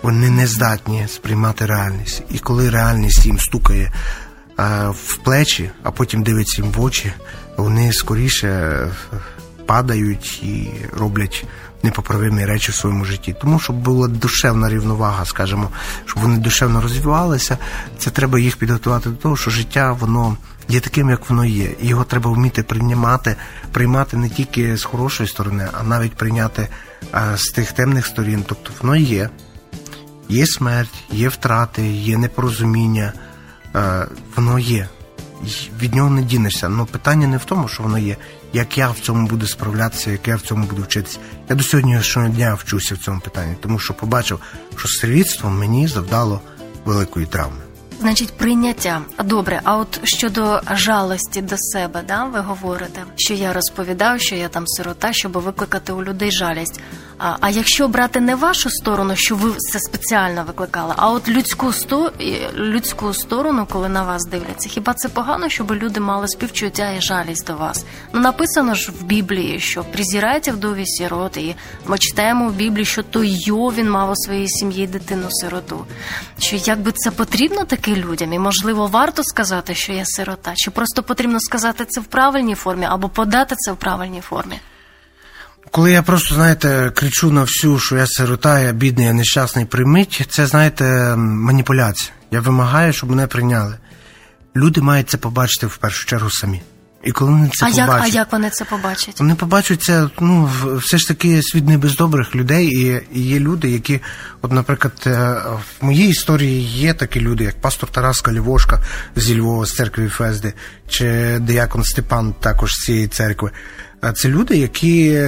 Вони 0.02 0.30
не 0.30 0.46
здатні 0.46 1.06
сприймати 1.08 1.66
реальність, 1.66 2.22
і 2.30 2.38
коли 2.38 2.70
реальність 2.70 3.26
їм 3.26 3.38
стукає 3.38 3.92
е, 4.58 4.88
в 4.88 5.16
плечі, 5.16 5.70
а 5.82 5.90
потім 5.90 6.22
дивиться 6.22 6.62
їм 6.62 6.72
в 6.72 6.80
очі, 6.80 7.12
вони 7.56 7.92
скоріше 7.92 8.78
падають 9.66 10.42
і 10.42 10.70
роблять 10.98 11.44
непоправимі 11.82 12.44
речі 12.44 12.72
в 12.72 12.74
своєму 12.74 13.04
житті. 13.04 13.36
Тому 13.40 13.60
щоб 13.60 13.76
була 13.76 14.08
душевна 14.08 14.68
рівновага, 14.68 15.24
скажімо, 15.24 15.68
щоб 16.06 16.22
вони 16.22 16.38
душевно 16.38 16.80
розвивалися, 16.80 17.58
це 17.98 18.10
треба 18.10 18.38
їх 18.38 18.56
підготувати 18.56 19.10
до 19.10 19.16
того, 19.16 19.36
що 19.36 19.50
життя 19.50 19.92
воно 19.92 20.36
є 20.68 20.80
таким, 20.80 21.10
як 21.10 21.30
воно 21.30 21.44
є. 21.44 21.70
Його 21.80 22.04
треба 22.04 22.30
вміти 22.30 22.62
приймати, 22.62 23.36
приймати 23.72 24.16
не 24.16 24.28
тільки 24.28 24.76
з 24.76 24.84
хорошої 24.84 25.28
сторони, 25.28 25.68
а 25.80 25.82
навіть 25.82 26.14
прийняти 26.14 26.68
а, 27.12 27.36
з 27.36 27.42
тих 27.42 27.72
темних 27.72 28.06
сторін. 28.06 28.44
Тобто 28.46 28.70
воно 28.82 28.96
є. 28.96 29.30
Є 30.28 30.46
смерть, 30.46 31.04
є 31.10 31.28
втрати, 31.28 31.86
є 31.86 32.18
непорозуміння, 32.18 33.12
воно 34.36 34.58
є 34.58 34.88
від 35.80 35.94
нього 35.94 36.10
не 36.10 36.22
дінешся. 36.22 36.68
Ну 36.68 36.86
питання 36.86 37.26
не 37.26 37.36
в 37.36 37.44
тому, 37.44 37.68
що 37.68 37.82
воно 37.82 37.98
є. 37.98 38.16
Як 38.52 38.78
я 38.78 38.90
в 38.90 38.98
цьому 38.98 39.28
буду 39.28 39.46
справлятися, 39.46 40.10
як 40.10 40.28
я 40.28 40.36
в 40.36 40.40
цьому 40.40 40.66
буду 40.66 40.82
вчитися. 40.82 41.18
Я 41.48 41.56
до 41.56 41.62
сьогоднішнього 41.62 42.28
дня 42.28 42.54
вчуся 42.54 42.94
в 42.94 42.98
цьому 42.98 43.20
питанні, 43.20 43.56
тому 43.60 43.78
що 43.78 43.94
побачив, 43.94 44.40
що 44.76 44.88
сирітство 44.88 45.50
мені 45.50 45.88
завдало 45.88 46.40
великої 46.84 47.26
травми. 47.26 47.58
Значить, 48.00 48.32
прийняття. 48.32 49.00
Добре, 49.24 49.60
а 49.64 49.76
от 49.76 50.00
щодо 50.04 50.60
жалості 50.72 51.42
до 51.42 51.56
себе, 51.58 52.02
да, 52.08 52.24
ви 52.24 52.40
говорите, 52.40 53.04
що 53.16 53.34
я 53.34 53.52
розповідав, 53.52 54.20
що 54.20 54.34
я 54.34 54.48
там 54.48 54.66
сирота, 54.66 55.12
щоб 55.12 55.32
викликати 55.32 55.92
у 55.92 56.04
людей 56.04 56.30
жалість. 56.30 56.80
А 57.18 57.36
а 57.40 57.50
якщо 57.50 57.88
брати 57.88 58.20
не 58.20 58.34
вашу 58.34 58.70
сторону, 58.70 59.16
що 59.16 59.36
ви 59.36 59.52
це 59.58 59.80
спеціально 59.80 60.44
викликали, 60.44 60.94
а 60.96 61.10
от 61.10 61.28
людську 61.28 61.72
сто 61.72 62.12
людську 62.54 63.14
сторону, 63.14 63.66
коли 63.70 63.88
на 63.88 64.02
вас 64.02 64.22
дивляться, 64.30 64.68
хіба 64.68 64.94
це 64.94 65.08
погано, 65.08 65.48
щоб 65.48 65.72
люди 65.72 66.00
мали 66.00 66.28
співчуття 66.28 66.90
і 66.90 67.00
жалість 67.00 67.46
до 67.46 67.56
вас? 67.56 67.84
Ну 68.12 68.20
написано 68.20 68.74
ж 68.74 68.92
в 69.00 69.04
Біблії, 69.04 69.60
що 69.60 69.84
презирайте 69.84 70.52
вдові 70.52 70.86
сірот, 70.86 71.36
і 71.36 71.54
ми 71.86 71.98
читаємо 71.98 72.48
в 72.48 72.52
Біблії, 72.52 72.84
що 72.84 73.02
той 73.02 73.36
Йовін 73.46 73.90
мав 73.90 74.10
у 74.10 74.16
своїй 74.16 74.48
сім'ї 74.48 74.86
дитину 74.86 75.26
сироту. 75.30 75.84
Що 76.38 76.56
якби 76.56 76.92
це 76.92 77.10
потрібно 77.10 77.64
таки 77.64 77.94
людям, 77.96 78.32
і 78.32 78.38
можливо 78.38 78.86
варто 78.86 79.24
сказати, 79.24 79.74
що 79.74 79.92
я 79.92 80.04
сирота, 80.04 80.52
чи 80.56 80.70
просто 80.70 81.02
потрібно 81.02 81.40
сказати 81.40 81.84
це 81.88 82.00
в 82.00 82.04
правильній 82.04 82.54
формі 82.54 82.86
або 82.90 83.08
подати 83.08 83.54
це 83.58 83.72
в 83.72 83.76
правильній 83.76 84.20
формі. 84.20 84.60
Коли 85.72 85.92
я 85.92 86.02
просто, 86.02 86.34
знаєте, 86.34 86.92
кричу 86.94 87.30
на 87.30 87.42
всю, 87.42 87.78
що 87.78 87.96
я 87.96 88.06
сирота, 88.06 88.60
я 88.60 88.72
бідний, 88.72 89.06
я 89.06 89.12
нещасний, 89.12 89.64
прийміть, 89.64 90.26
це, 90.30 90.46
знаєте, 90.46 91.16
маніпуляція. 91.16 92.10
Я 92.30 92.40
вимагаю, 92.40 92.92
щоб 92.92 93.10
мене 93.10 93.26
прийняли. 93.26 93.78
Люди 94.56 94.80
мають 94.80 95.10
це 95.10 95.16
побачити 95.18 95.66
в 95.66 95.76
першу 95.76 96.06
чергу 96.06 96.30
самі. 96.30 96.62
І 97.04 97.12
коли 97.12 97.30
вони 97.30 97.50
це 97.52 97.66
а 97.66 97.70
побачать, 97.70 97.88
як, 97.88 98.02
а 98.02 98.06
як 98.06 98.32
вони 98.32 98.50
це 98.50 98.64
побачать? 98.64 99.20
Вони 99.20 99.34
побачать 99.34 99.82
це, 99.82 100.08
ну 100.20 100.50
все 100.84 100.98
ж 100.98 101.08
таки 101.08 101.42
світ 101.42 101.66
не 101.66 101.78
без 101.78 101.96
добрих 101.96 102.34
людей, 102.34 102.66
і, 102.66 103.00
і 103.12 103.22
є 103.22 103.38
люди, 103.38 103.70
які, 103.70 104.00
от, 104.42 104.52
наприклад, 104.52 104.92
е, 105.06 105.10
в 105.80 105.84
моїй 105.84 106.08
історії 106.08 106.62
є 106.62 106.94
такі 106.94 107.20
люди, 107.20 107.44
як 107.44 107.60
пастор 107.60 107.90
Тарас 107.90 108.20
Калівошка 108.20 108.82
зі 109.16 109.40
Львова 109.40 109.66
з 109.66 109.72
церкви 109.72 110.08
Фезди, 110.08 110.52
чи 110.88 111.38
Деякон 111.40 111.84
Степан 111.84 112.34
також 112.40 112.70
з 112.72 112.84
цієї 112.84 113.08
церкви. 113.08 113.50
Це 114.14 114.28
люди, 114.28 114.56
які 114.56 115.22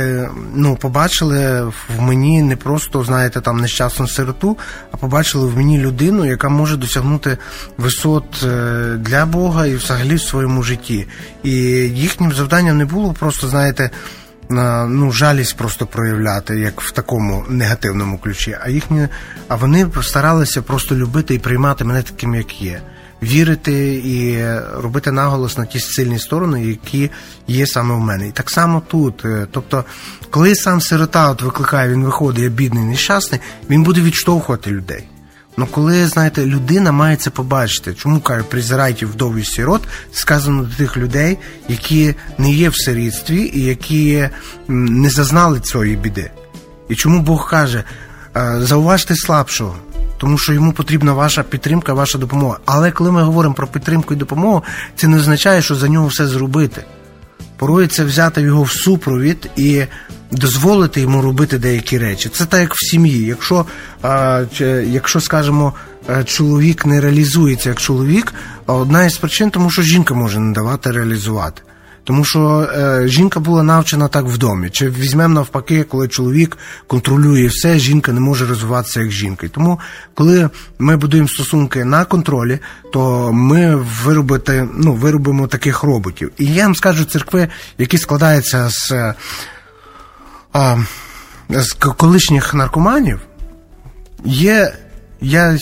ну 0.55 0.77
побачили 0.77 1.63
в 1.65 2.01
мені 2.01 2.43
не 2.43 2.57
просто 2.57 3.05
знаєте 3.05 3.41
там 3.41 3.61
нещасну 3.61 4.09
сироту, 4.09 4.59
а 4.93 4.97
побачили 4.97 5.49
в 5.49 5.57
мені 5.57 5.79
людину, 5.79 6.25
яка 6.25 6.49
може 6.49 6.77
досягнути 6.77 7.39
висот 7.79 8.25
е, 8.43 8.97
для 8.99 9.27
Бога 9.27 9.67
і 9.67 9.75
взагалі 9.75 10.15
в 10.15 10.21
своєму 10.21 10.63
житті. 10.63 11.07
І 11.43 11.51
їхнім 11.51 12.33
завданням 12.33 12.79
не 12.79 12.85
було 12.85 13.13
просто, 13.13 13.49
знаєте, 13.49 13.91
ну 14.89 15.13
жалість 15.13 15.57
просто 15.57 15.87
проявляти, 15.87 16.61
як 16.61 16.81
в 16.81 16.91
такому 16.91 17.45
негативному 17.49 18.19
ключі. 18.19 18.57
А 18.61 18.71
їхні, 18.71 19.09
а 19.49 19.57
вони 19.57 19.87
старалися 20.03 20.63
просто 20.63 20.95
любити 20.95 21.35
і 21.35 21.39
приймати 21.39 21.85
мене 21.85 22.03
таким, 22.03 22.35
як 22.35 22.63
є. 22.63 22.81
Вірити 23.23 23.95
і 23.95 24.45
робити 24.83 25.13
наголос 25.13 25.59
на 25.59 25.67
ті 25.67 25.81
сильні 25.81 26.19
сторони, 26.19 26.67
які 26.67 27.11
є 27.49 27.67
саме 27.67 27.95
в 27.95 28.01
мене. 28.01 28.29
І 28.29 28.31
так 28.31 28.51
само 28.51 28.83
тут. 28.89 29.25
Е, 29.25 29.47
тобто, 29.51 29.85
коли 30.31 30.55
сам 30.55 30.81
сирота 30.81 31.31
от 31.31 31.43
викликає, 31.43 31.93
він 31.93 32.05
виходить, 32.05 32.45
я 32.45 32.51
бідний, 32.51 32.85
нещасний, 32.85 33.41
він 33.71 33.83
буде 33.83 34.01
відштовхувати 34.01 34.71
людей. 34.71 35.05
Ну, 35.57 35.67
коли, 35.67 36.07
знаєте, 36.07 36.47
людина 36.47 36.93
має 36.93 37.17
це 37.17 37.31
побачити, 37.31 37.95
чому 37.95 38.21
каже, 38.21 38.45
призирайте 38.45 39.07
вдові 39.07 39.45
сірот, 39.45 39.83
сказано 40.13 40.63
до 40.63 40.75
тих 40.77 40.97
людей, 40.97 41.39
які 41.69 42.15
не 42.39 42.53
є 42.53 42.69
в 42.69 42.77
сирітстві 42.77 43.51
і 43.55 43.65
які 43.65 44.29
не 44.69 45.11
зазнали 45.11 45.61
цієї 45.61 45.97
біди. 45.97 46.31
І 46.89 46.95
чому 46.95 47.21
Бог 47.21 47.51
каже, 47.51 47.85
зауважте 48.59 49.17
слабшого, 49.17 49.77
тому 50.25 50.39
що 50.39 50.53
йому 50.53 50.73
потрібна 50.73 51.13
ваша 51.13 51.43
підтримка, 51.43 51.95
ваша 51.95 52.19
допомога. 52.19 52.59
Але 52.65 52.91
коли 52.91 53.13
ми 53.13 53.23
говоримо 53.23 53.55
про 53.55 53.67
підтримку 53.67 54.15
і 54.15 54.17
допомогу, 54.17 54.63
це 54.97 55.09
не 55.09 55.17
означає, 55.17 55.63
що 55.63 55.75
за 55.75 55.89
нього 55.89 56.07
все 56.07 56.27
зробити. 56.27 56.85
Порой 57.57 57.87
це 57.87 58.05
взяти 58.05 58.43
його 58.43 58.63
в 58.63 58.71
супровід 58.71 59.51
і 59.57 59.85
дозволити 60.31 61.01
йому 61.01 61.23
робити 61.23 61.59
деякі 61.59 61.99
речі. 61.99 62.29
Це 62.29 62.45
так, 62.45 62.61
як 62.61 62.75
в 62.75 62.91
сім'ї. 62.91 63.27
Якщо, 63.27 63.67
якщо 64.87 65.21
скажімо, 65.21 65.73
чоловік 66.25 66.87
не 66.87 67.01
реалізується 67.01 67.69
як 67.69 67.81
чоловік, 67.81 68.35
одна 68.67 69.05
із 69.05 69.17
причин, 69.17 69.51
тому 69.51 69.71
що 69.71 69.83
жінка 69.83 70.15
може 70.15 70.41
не 70.41 70.53
давати 70.53 70.91
реалізувати. 70.91 71.63
Тому 72.05 72.25
що 72.25 72.69
е, 72.77 73.09
жінка 73.09 73.41
була 73.41 73.63
навчена 73.63 74.09
так 74.09 74.25
в 74.25 74.39
домі. 74.39 74.71
Чи 74.71 74.91
візьмемо 74.91 75.35
навпаки, 75.35 75.85
коли 75.85 76.09
чоловік 76.09 76.59
контролює 76.87 77.47
все, 77.47 77.79
жінка 77.79 78.13
не 78.13 78.21
може 78.21 78.47
розвиватися 78.47 79.01
як 79.01 79.11
жінка. 79.11 79.49
Тому, 79.49 79.81
коли 80.15 80.51
ми 80.79 80.97
будуємо 80.97 81.29
стосунки 81.29 81.85
на 81.85 82.05
контролі, 82.05 82.59
то 82.93 83.33
ми 83.33 83.77
виробити, 84.05 84.69
ну, 84.75 84.93
виробимо 84.93 85.47
таких 85.47 85.83
роботів. 85.83 86.31
І 86.39 86.47
я 86.47 86.65
вам 86.65 86.75
скажу 86.75 87.05
церкви, 87.05 87.49
які 87.79 87.99
складаються 87.99 88.69
з, 88.71 89.15
а, 90.53 90.77
з 91.51 91.73
колишніх 91.73 92.55
наркоманів, 92.55 93.21
є 94.25 94.73
я 95.21 95.59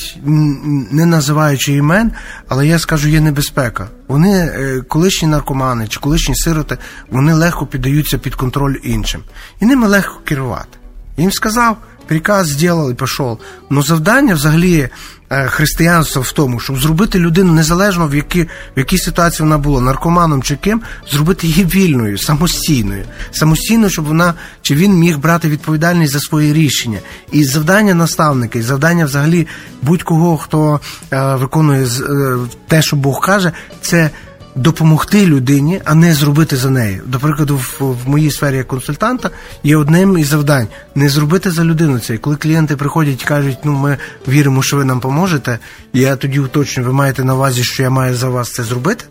не 0.90 1.06
називаючи 1.06 1.72
імен, 1.72 2.12
але 2.48 2.66
я 2.66 2.78
скажу, 2.78 3.08
є 3.08 3.20
небезпека. 3.20 3.88
Вони, 4.08 4.38
е, 4.38 4.82
колишні 4.88 5.28
наркомани 5.28 5.88
чи 5.88 6.00
колишні 6.00 6.34
сироти, 6.36 6.78
вони 7.10 7.34
легко 7.34 7.66
піддаються 7.66 8.18
під 8.18 8.34
контроль 8.34 8.76
іншим. 8.82 9.22
І 9.60 9.66
ними 9.66 9.88
легко 9.88 10.20
керувати. 10.24 10.78
Їм 11.16 11.32
сказав, 11.32 11.76
приказ 12.06 12.48
зробив 12.48 12.90
і 12.90 12.94
пішов. 12.94 13.38
Ну 13.70 13.82
завдання 13.82 14.34
взагалі 14.34 14.88
християнства 15.46 16.22
в 16.22 16.32
тому, 16.32 16.60
щоб 16.60 16.80
зробити 16.80 17.18
людину 17.18 17.52
незалежно 17.52 18.08
в 18.08 18.14
які, 18.14 18.42
в 18.42 18.48
якій 18.76 18.98
ситуації 18.98 19.44
вона 19.44 19.58
була, 19.58 19.80
наркоманом 19.80 20.42
чи 20.42 20.56
ким, 20.56 20.82
зробити 21.10 21.46
її 21.46 21.64
вільною, 21.64 22.18
самостійною, 22.18 23.04
самостійно, 23.30 23.88
щоб 23.88 24.04
вона 24.04 24.34
чи 24.62 24.74
він 24.74 24.92
міг 24.92 25.18
брати 25.18 25.48
відповідальність 25.48 26.12
за 26.12 26.20
свої 26.20 26.52
рішення. 26.52 26.98
І 27.32 27.44
завдання 27.44 27.94
наставника, 27.94 28.58
і 28.58 28.62
завдання 28.62 29.04
взагалі 29.04 29.46
будь-кого, 29.82 30.36
хто 30.36 30.80
е, 31.12 31.34
виконує 31.34 31.86
е, 31.86 32.36
те, 32.68 32.82
що 32.82 32.96
Бог 32.96 33.20
каже, 33.26 33.52
це 33.82 34.10
допомогти 34.54 35.26
людині, 35.26 35.80
а 35.84 35.94
не 35.94 36.14
зробити 36.14 36.56
за 36.56 36.70
нею. 36.70 37.02
До 37.06 37.18
прикладу, 37.18 37.56
в, 37.56 37.76
в 37.80 38.08
моїй 38.08 38.30
сфері 38.30 38.56
як 38.56 38.66
консультанта 38.66 39.30
є 39.62 39.76
одним 39.76 40.18
із 40.18 40.26
завдань 40.26 40.66
не 40.94 41.08
зробити 41.08 41.50
за 41.50 41.64
людину 41.64 41.98
це. 41.98 42.18
Коли 42.18 42.36
клієнти 42.36 42.76
приходять 42.76 43.22
і 43.22 43.24
кажуть, 43.24 43.58
ну 43.64 43.72
ми 43.72 43.98
віримо, 44.28 44.62
що 44.62 44.76
ви 44.76 44.84
нам 44.84 45.00
поможете, 45.00 45.58
я 45.92 46.16
тоді 46.16 46.40
уточнюю, 46.40 46.88
ви 46.88 46.94
маєте 46.94 47.24
на 47.24 47.34
увазі, 47.34 47.64
що 47.64 47.82
я 47.82 47.90
маю 47.90 48.14
за 48.14 48.28
вас 48.28 48.52
це 48.52 48.62
зробити. 48.62 49.04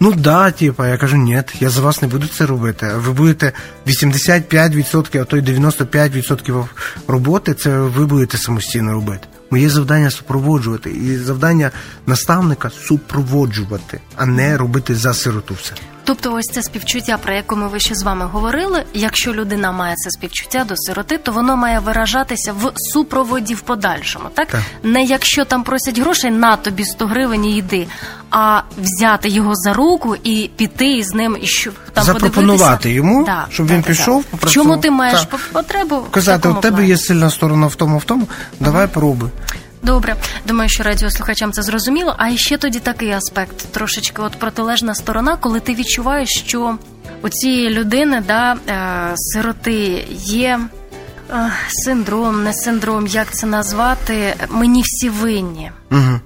Ну 0.00 0.12
да, 0.12 0.50
типа, 0.50 0.88
я 0.88 0.96
кажу, 0.96 1.16
ні, 1.16 1.42
я 1.60 1.70
за 1.70 1.80
вас 1.80 2.02
не 2.02 2.08
буду 2.08 2.26
це 2.26 2.46
робити. 2.46 2.90
Ви 2.96 3.12
будете 3.12 3.52
85%, 3.86 5.20
а 5.20 5.24
то 5.24 5.36
й 5.36 5.40
95% 5.40 6.64
роботи, 7.08 7.54
це 7.54 7.78
ви 7.78 8.06
будете 8.06 8.38
самостійно 8.38 8.92
робити. 8.92 9.28
Моє 9.50 9.70
завдання 9.70 10.10
супроводжувати, 10.10 10.90
і 10.90 11.16
завдання 11.16 11.70
наставника 12.06 12.70
супроводжувати, 12.70 14.00
а 14.16 14.26
не 14.26 14.56
робити 14.56 14.94
за 14.94 15.14
сироту 15.14 15.54
все. 15.54 15.74
Тобто, 16.08 16.34
ось 16.34 16.46
це 16.52 16.62
співчуття, 16.62 17.18
про 17.22 17.34
яке 17.34 17.56
ми 17.56 17.68
вище 17.68 17.94
з 17.94 18.02
вами 18.02 18.26
говорили. 18.26 18.84
Якщо 18.94 19.34
людина 19.34 19.72
має 19.72 19.94
це 19.96 20.10
співчуття 20.10 20.64
до 20.68 20.76
сироти, 20.76 21.18
то 21.18 21.32
воно 21.32 21.56
має 21.56 21.78
виражатися 21.78 22.52
в 22.52 22.72
супроводі 22.74 23.54
в 23.54 23.60
подальшому, 23.60 24.24
так? 24.34 24.48
так 24.48 24.60
не 24.82 25.04
якщо 25.04 25.44
там 25.44 25.62
просять 25.64 25.98
грошей 25.98 26.30
на 26.30 26.56
тобі 26.56 26.84
100 26.84 27.06
гривень 27.06 27.44
і 27.44 27.56
йди, 27.56 27.86
а 28.30 28.62
взяти 28.78 29.28
його 29.28 29.54
за 29.54 29.72
руку 29.72 30.16
і 30.24 30.50
піти 30.56 31.02
з 31.02 31.14
ним 31.14 31.36
і 31.42 31.46
що 31.46 31.70
там 31.92 32.04
запропонувати 32.04 32.92
йому, 32.92 33.24
да, 33.24 33.46
щоб 33.50 33.66
да, 33.66 33.74
він 33.74 33.80
да, 33.80 33.86
пішов. 33.86 34.24
Чому 34.50 34.76
ти 34.76 34.90
маєш 34.90 35.26
потребу 35.52 36.06
казати? 36.10 36.48
У 36.48 36.54
тебе 36.54 36.86
є 36.86 36.98
сильна 36.98 37.30
сторона 37.30 37.66
в 37.66 37.74
тому, 37.74 37.98
в 37.98 38.04
тому. 38.04 38.28
Давай 38.60 38.86
uh 38.86 38.88
пробуй. 38.88 39.30
Добре, 39.82 40.16
думаю, 40.46 40.70
що 40.70 40.82
радіослухачам 40.82 41.52
це 41.52 41.62
зрозуміло. 41.62 42.14
А 42.18 42.36
ще 42.36 42.56
тоді 42.58 42.78
такий 42.78 43.10
аспект, 43.10 43.56
трошечки 43.56 44.22
от 44.22 44.32
протилежна 44.32 44.94
сторона, 44.94 45.36
коли 45.36 45.60
ти 45.60 45.74
відчуваєш, 45.74 46.28
що 46.46 46.78
у 47.22 47.28
цієї 47.28 47.70
людини, 47.70 48.22
да, 48.26 48.56
е, 48.68 49.12
сироти, 49.14 50.06
є 50.24 50.60
е, 51.30 51.52
синдром, 51.68 52.44
не 52.44 52.52
синдром, 52.52 53.06
як 53.06 53.34
це 53.34 53.46
назвати, 53.46 54.34
мені 54.48 54.82
всі 54.84 55.08
винні. 55.08 55.70
Угу 55.90 56.20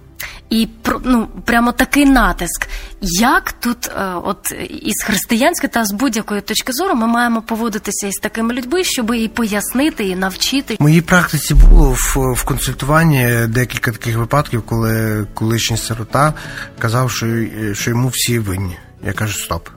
і 0.52 0.68
ну, 1.04 1.28
прямо 1.44 1.72
такий 1.72 2.04
натиск. 2.06 2.68
Як 3.00 3.52
тут, 3.52 3.86
е, 3.86 4.14
от 4.24 4.54
із 4.82 5.02
християнської 5.02 5.70
та 5.70 5.84
з 5.84 5.92
будь-якої 5.92 6.40
точки 6.40 6.72
зору, 6.72 6.94
ми 6.94 7.06
маємо 7.06 7.42
поводитися 7.42 8.06
із 8.06 8.14
такими 8.14 8.54
людьми, 8.54 8.84
щоб 8.84 9.14
і 9.14 9.28
пояснити, 9.28 10.04
і 10.04 10.16
навчити? 10.16 10.76
Моїй 10.80 11.00
практиці 11.00 11.54
було 11.54 11.90
в, 11.90 12.16
в 12.34 12.44
консультуванні 12.44 13.46
декілька 13.48 13.92
таких 13.92 14.16
випадків, 14.16 14.62
коли 14.62 15.26
колишній 15.34 15.76
сирота 15.76 16.34
казав, 16.78 17.10
що, 17.10 17.26
що 17.72 17.90
йому 17.90 18.08
всі 18.08 18.38
винні. 18.38 18.76
Я 19.06 19.12
кажу, 19.12 19.38
стоп. 19.38 19.68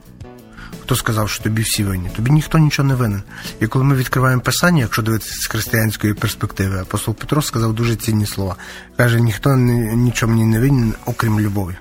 Хто 0.85 0.95
сказав, 0.95 1.29
що 1.29 1.43
тобі 1.43 1.61
всі 1.61 1.83
винні? 1.83 2.09
Тобі 2.15 2.31
ніхто 2.31 2.57
нічого 2.57 2.87
не 2.87 2.95
винен. 2.95 3.23
І 3.59 3.67
коли 3.67 3.85
ми 3.85 3.95
відкриваємо 3.95 4.41
писання, 4.41 4.81
якщо 4.81 5.01
дивитися 5.01 5.35
з 5.35 5.47
християнської 5.47 6.13
перспективи, 6.13 6.79
апостол 6.79 7.15
Петро 7.15 7.41
сказав 7.41 7.73
дуже 7.73 7.95
цінні 7.95 8.25
слова. 8.25 8.55
Каже, 8.97 9.21
ніхто 9.21 9.55
нічого 9.55 10.31
мені 10.31 10.45
не 10.45 10.59
винен, 10.59 10.93
окрім 11.05 11.39
любові. 11.39 11.75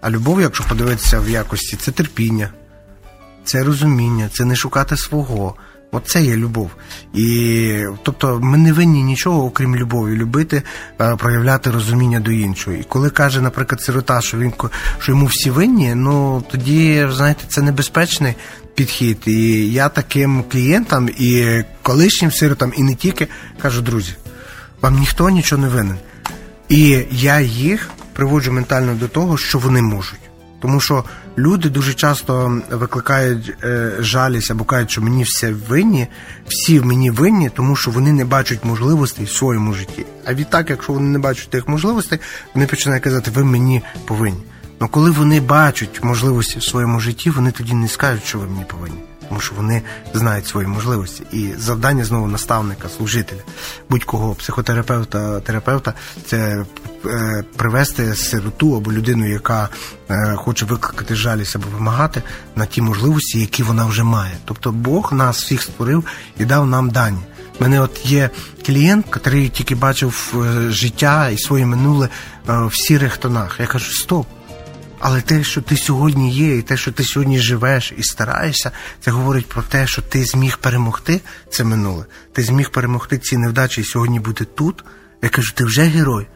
А 0.00 0.10
любов, 0.10 0.40
якщо 0.40 0.64
подивитися 0.64 1.20
в 1.20 1.28
якості, 1.28 1.76
це 1.76 1.92
терпіння, 1.92 2.52
це 3.44 3.62
розуміння, 3.64 4.30
це 4.32 4.44
не 4.44 4.56
шукати 4.56 4.96
свого. 4.96 5.54
Оце 5.90 6.22
є 6.22 6.36
любов. 6.36 6.70
І 7.14 7.82
тобто 8.02 8.40
ми 8.42 8.58
не 8.58 8.72
винні 8.72 9.02
нічого, 9.02 9.44
окрім 9.44 9.76
любові, 9.76 10.16
любити, 10.16 10.62
е, 11.00 11.16
проявляти 11.16 11.70
розуміння 11.70 12.20
до 12.20 12.30
іншого. 12.30 12.76
І 12.76 12.82
коли 12.82 13.10
каже, 13.10 13.40
наприклад, 13.40 13.82
сирота, 13.82 14.20
що 14.20 14.38
він 14.38 14.52
що 14.98 15.12
йому 15.12 15.26
всі 15.26 15.50
винні, 15.50 15.94
ну 15.94 16.44
тоді 16.50 17.06
знаєте, 17.10 17.44
це 17.48 17.62
небезпечний 17.62 18.34
підхід. 18.74 19.18
І 19.26 19.72
я 19.72 19.88
таким 19.88 20.44
клієнтам 20.52 21.08
і 21.18 21.62
колишнім 21.82 22.32
сиротам, 22.32 22.72
і 22.76 22.82
не 22.82 22.94
тільки 22.94 23.28
кажу, 23.62 23.82
друзі, 23.82 24.12
вам 24.80 24.98
ніхто 24.98 25.30
нічого 25.30 25.62
не 25.62 25.68
винен. 25.68 25.96
І 26.68 27.04
я 27.10 27.40
їх 27.40 27.90
приводжу 28.12 28.52
ментально 28.52 28.94
до 28.94 29.08
того, 29.08 29.36
що 29.36 29.58
вони 29.58 29.82
можуть. 29.82 30.27
Тому 30.60 30.80
що 30.80 31.04
люди 31.38 31.68
дуже 31.68 31.94
часто 31.94 32.62
викликають 32.70 33.54
е, 33.64 33.92
жалість 33.98 34.50
або 34.50 34.64
кажуть, 34.64 34.90
що 34.90 35.02
мені 35.02 35.22
все 35.22 35.52
винні, 35.52 36.06
всі 36.48 36.80
в 36.80 36.86
мені 36.86 37.10
винні, 37.10 37.50
тому 37.50 37.76
що 37.76 37.90
вони 37.90 38.12
не 38.12 38.24
бачать 38.24 38.64
можливостей 38.64 39.24
в 39.24 39.30
своєму 39.30 39.72
житті. 39.72 40.06
А 40.24 40.34
відтак, 40.34 40.70
якщо 40.70 40.92
вони 40.92 41.08
не 41.08 41.18
бачать 41.18 41.50
тих 41.50 41.68
можливостей, 41.68 42.18
вони 42.54 42.66
починають 42.66 43.04
казати, 43.04 43.30
ви 43.30 43.44
мені 43.44 43.82
повинні. 44.06 44.42
Але 44.78 44.90
коли 44.90 45.10
вони 45.10 45.40
бачать 45.40 46.04
можливості 46.04 46.58
в 46.58 46.64
своєму 46.64 47.00
житті, 47.00 47.30
вони 47.30 47.50
тоді 47.50 47.74
не 47.74 47.88
скажуть, 47.88 48.24
що 48.24 48.38
ви 48.38 48.46
мені 48.46 48.64
повинні 48.68 48.98
тому 49.28 49.40
що 49.40 49.54
вони 49.54 49.82
знають 50.14 50.46
свої 50.46 50.66
можливості. 50.66 51.22
І 51.32 51.48
завдання 51.58 52.04
знову 52.04 52.26
наставника, 52.26 52.88
служителя, 52.88 53.40
будь-кого 53.90 54.34
психотерапевта, 54.34 55.40
терапевта 55.40 55.94
це 56.26 56.64
е, 57.06 57.44
привести 57.56 58.14
сироту 58.14 58.76
або 58.76 58.92
людину, 58.92 59.28
яка 59.28 59.68
е, 60.10 60.34
хоче 60.36 60.66
викликати 60.66 61.14
жалість 61.14 61.56
або 61.56 61.66
вимагати 61.74 62.22
на 62.56 62.66
ті 62.66 62.82
можливості, 62.82 63.40
які 63.40 63.62
вона 63.62 63.86
вже 63.86 64.04
має. 64.04 64.36
Тобто 64.44 64.72
Бог 64.72 65.12
нас 65.12 65.42
всіх 65.42 65.62
створив 65.62 66.04
і 66.38 66.44
дав 66.44 66.66
нам 66.66 66.90
дані. 66.90 67.18
У 67.60 67.62
мене 67.62 67.80
от 67.80 68.06
є 68.06 68.30
клієнт, 68.66 69.06
який 69.24 69.48
тільки 69.48 69.74
бачив 69.74 70.34
е, 70.34 70.70
життя 70.70 71.28
і 71.28 71.38
своє 71.38 71.66
минуле 71.66 72.08
в 72.46 72.70
сірих 72.74 73.16
тонах. 73.16 73.56
Я 73.60 73.66
кажу, 73.66 73.92
стоп. 73.92 74.26
Але 75.00 75.20
те, 75.20 75.44
що 75.44 75.62
ти 75.62 75.76
сьогодні 75.76 76.32
є, 76.32 76.56
і 76.56 76.62
те, 76.62 76.76
що 76.76 76.92
ти 76.92 77.04
сьогодні 77.04 77.38
живеш 77.38 77.92
і 77.96 78.02
стараєшся, 78.02 78.70
це 79.00 79.10
говорить 79.10 79.46
про 79.46 79.62
те, 79.62 79.86
що 79.86 80.02
ти 80.02 80.24
зміг 80.24 80.58
перемогти 80.58 81.20
це 81.50 81.64
минуле. 81.64 82.04
Ти 82.32 82.42
зміг 82.42 82.70
перемогти 82.70 83.18
ці 83.18 83.36
невдачі 83.36 83.80
і 83.80 83.84
сьогодні 83.84 84.20
бути 84.20 84.44
тут. 84.44 84.84
Я 85.22 85.28
кажу, 85.28 85.52
ти 85.54 85.64
вже 85.64 85.82
герой. 85.82 86.26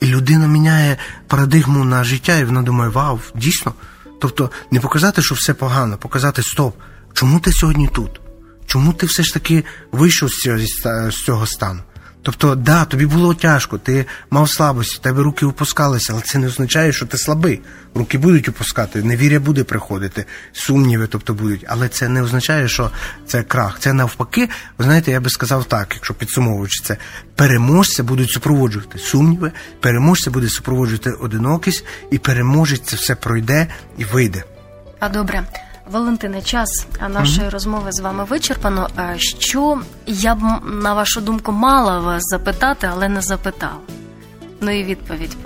І 0.00 0.06
людина 0.06 0.46
міняє 0.46 0.96
парадигму 1.26 1.84
на 1.84 2.04
життя, 2.04 2.36
і 2.36 2.44
вона 2.44 2.62
думає, 2.62 2.90
вау, 2.90 3.20
дійсно. 3.34 3.74
Тобто 4.20 4.50
не 4.70 4.80
показати, 4.80 5.22
що 5.22 5.34
все 5.34 5.54
погано, 5.54 5.98
показати 5.98 6.42
стоп. 6.42 6.76
Чому 7.12 7.40
ти 7.40 7.52
сьогодні 7.52 7.88
тут? 7.88 8.20
Чому 8.66 8.92
ти 8.92 9.06
все 9.06 9.22
ж 9.22 9.34
таки 9.34 9.64
вийшов 9.92 10.30
з 10.30 11.24
цього, 11.24 11.46
стану? 11.46 11.80
Тобто, 12.22 12.54
да, 12.54 12.84
тобі 12.84 13.06
було 13.06 13.34
тяжко, 13.34 13.78
ти 13.78 14.06
мав 14.30 14.50
слабості, 14.50 14.98
тебе 15.02 15.22
руки 15.22 15.46
опускалися, 15.46 16.12
але 16.12 16.22
це 16.22 16.38
не 16.38 16.46
означає, 16.46 16.92
що 16.92 17.06
ти 17.06 17.18
слабий. 17.18 17.60
Руки 17.94 18.18
будуть 18.18 18.48
опускати, 18.48 19.02
невір'я 19.02 19.40
буде 19.40 19.64
приходити, 19.64 20.24
сумніви, 20.52 21.06
тобто 21.06 21.34
будуть. 21.34 21.64
Але 21.68 21.88
це 21.88 22.08
не 22.08 22.22
означає, 22.22 22.68
що 22.68 22.90
це 23.26 23.42
крах. 23.42 23.78
Це 23.78 23.92
навпаки, 23.92 24.48
ви 24.78 24.84
знаєте, 24.84 25.10
я 25.10 25.20
би 25.20 25.30
сказав 25.30 25.64
так, 25.64 25.92
якщо 25.94 26.14
підсумовуючи 26.14 26.84
це, 26.84 26.96
переможця 27.34 28.02
будуть 28.02 28.30
супроводжувати 28.30 28.98
сумніви, 28.98 29.52
переможця 29.80 30.30
буде 30.30 30.48
супроводжувати 30.48 31.10
одинокість, 31.10 31.84
і 32.10 32.18
переможець 32.18 32.82
це 32.84 32.96
все 32.96 33.14
пройде 33.14 33.66
і 33.98 34.04
вийде. 34.04 34.44
А 35.00 35.08
добре. 35.08 35.44
Валентине, 35.90 36.42
час 36.42 36.86
нашої 37.08 37.46
mm-hmm. 37.46 37.50
розмови 37.50 37.92
з 37.92 38.00
вами 38.00 38.24
вичерпано. 38.24 38.88
Що 39.38 39.80
я 40.06 40.34
б 40.34 40.40
на 40.82 40.94
вашу 40.94 41.20
думку 41.20 41.52
мала 41.52 42.00
вас 42.00 42.22
запитати, 42.30 42.88
але 42.92 43.08
не 43.08 43.22
запитала? 43.22 43.80
Ну 44.60 44.80
і 44.80 44.84
відповідь 44.84 45.36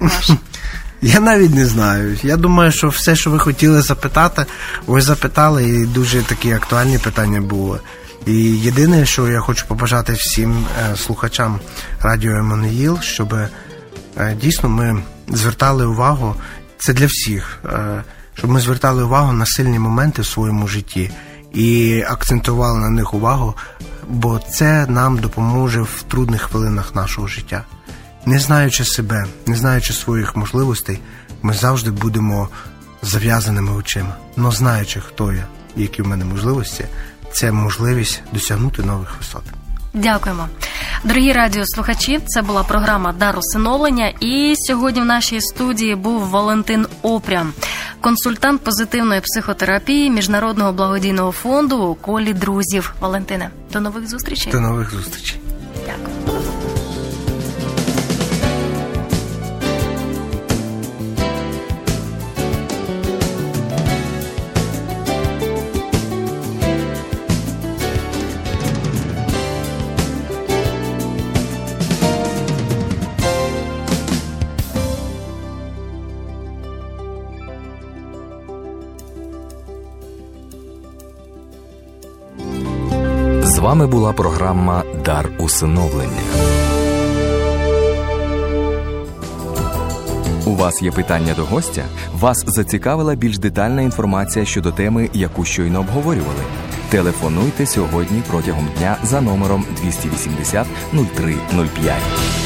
ваша. 0.00 0.36
Я 1.02 1.20
навіть 1.20 1.54
не 1.54 1.66
знаю. 1.66 2.18
Я 2.22 2.36
думаю, 2.36 2.72
що 2.72 2.88
все, 2.88 3.16
що 3.16 3.30
ви 3.30 3.38
хотіли 3.38 3.82
запитати, 3.82 4.46
ви 4.86 5.00
запитали, 5.00 5.68
і 5.68 5.86
дуже 5.86 6.22
такі 6.22 6.52
актуальні 6.52 6.98
питання 6.98 7.40
були. 7.40 7.80
І 8.26 8.34
єдине, 8.42 9.06
що 9.06 9.28
я 9.28 9.40
хочу 9.40 9.66
побажати 9.68 10.12
всім 10.12 10.66
е, 10.92 10.96
слухачам 10.96 11.60
радіо 12.00 12.32
Еммануїл, 12.32 13.00
щоб 13.00 13.34
е, 13.34 13.48
дійсно 14.40 14.68
ми 14.68 15.02
звертали 15.28 15.86
увагу, 15.86 16.34
це 16.78 16.92
для 16.92 17.06
всіх. 17.06 17.58
Щоб 18.34 18.50
ми 18.50 18.60
звертали 18.60 19.04
увагу 19.04 19.32
на 19.32 19.46
сильні 19.46 19.78
моменти 19.78 20.22
в 20.22 20.26
своєму 20.26 20.68
житті 20.68 21.10
і 21.52 22.02
акцентували 22.08 22.78
на 22.78 22.90
них 22.90 23.14
увагу, 23.14 23.54
бо 24.08 24.38
це 24.38 24.86
нам 24.86 25.18
допоможе 25.18 25.82
в 25.82 26.04
трудних 26.08 26.42
хвилинах 26.42 26.94
нашого 26.94 27.26
життя. 27.26 27.64
Не 28.26 28.38
знаючи 28.38 28.84
себе, 28.84 29.26
не 29.46 29.56
знаючи 29.56 29.92
своїх 29.92 30.36
можливостей, 30.36 31.00
ми 31.42 31.54
завжди 31.54 31.90
будемо 31.90 32.48
зав'язаними 33.02 33.72
очима. 33.72 34.16
Но 34.36 34.50
знаючи, 34.50 35.00
хто 35.00 35.32
я 35.32 35.46
і 35.76 35.82
які 35.82 36.02
в 36.02 36.06
мене 36.06 36.24
можливості, 36.24 36.84
це 37.32 37.52
можливість 37.52 38.22
досягнути 38.32 38.82
нових 38.82 39.16
висот. 39.18 39.42
Дякуємо, 39.94 40.48
дорогі 41.04 41.32
радіослухачі. 41.32 42.20
Це 42.26 42.42
була 42.42 42.62
програма 42.62 43.12
Дар 43.12 43.38
усиновлення. 43.38 44.12
І 44.20 44.54
сьогодні 44.56 45.00
в 45.00 45.04
нашій 45.04 45.40
студії 45.40 45.94
був 45.94 46.28
Валентин 46.28 46.86
Опрям, 47.02 47.52
консультант 48.04 48.60
позитивної 48.60 49.20
психотерапії 49.20 50.10
міжнародного 50.10 50.72
благодійного 50.72 51.32
фонду 51.32 51.76
у 51.78 51.94
колі 51.94 52.32
друзів. 52.32 52.94
Валентине, 53.00 53.50
до 53.72 53.80
нових 53.80 54.08
зустрічей. 54.08 54.52
До 54.52 54.60
нових 54.60 54.90
зустрічей. 54.90 55.40
Вами 83.74 83.86
була 83.86 84.12
програма 84.12 84.82
Дар 85.04 85.30
усиновлення. 85.38 86.22
У 90.46 90.54
вас 90.54 90.82
є 90.82 90.90
питання 90.90 91.34
до 91.34 91.44
гостя? 91.44 91.82
Вас 92.12 92.44
зацікавила 92.46 93.14
більш 93.14 93.38
детальна 93.38 93.82
інформація 93.82 94.44
щодо 94.44 94.72
теми, 94.72 95.10
яку 95.12 95.44
щойно 95.44 95.80
обговорювали. 95.80 96.40
Телефонуйте 96.88 97.66
сьогодні 97.66 98.22
протягом 98.30 98.68
дня 98.78 98.96
за 99.02 99.20
номером 99.20 99.64
280 99.82 100.66
0305. 100.92 102.43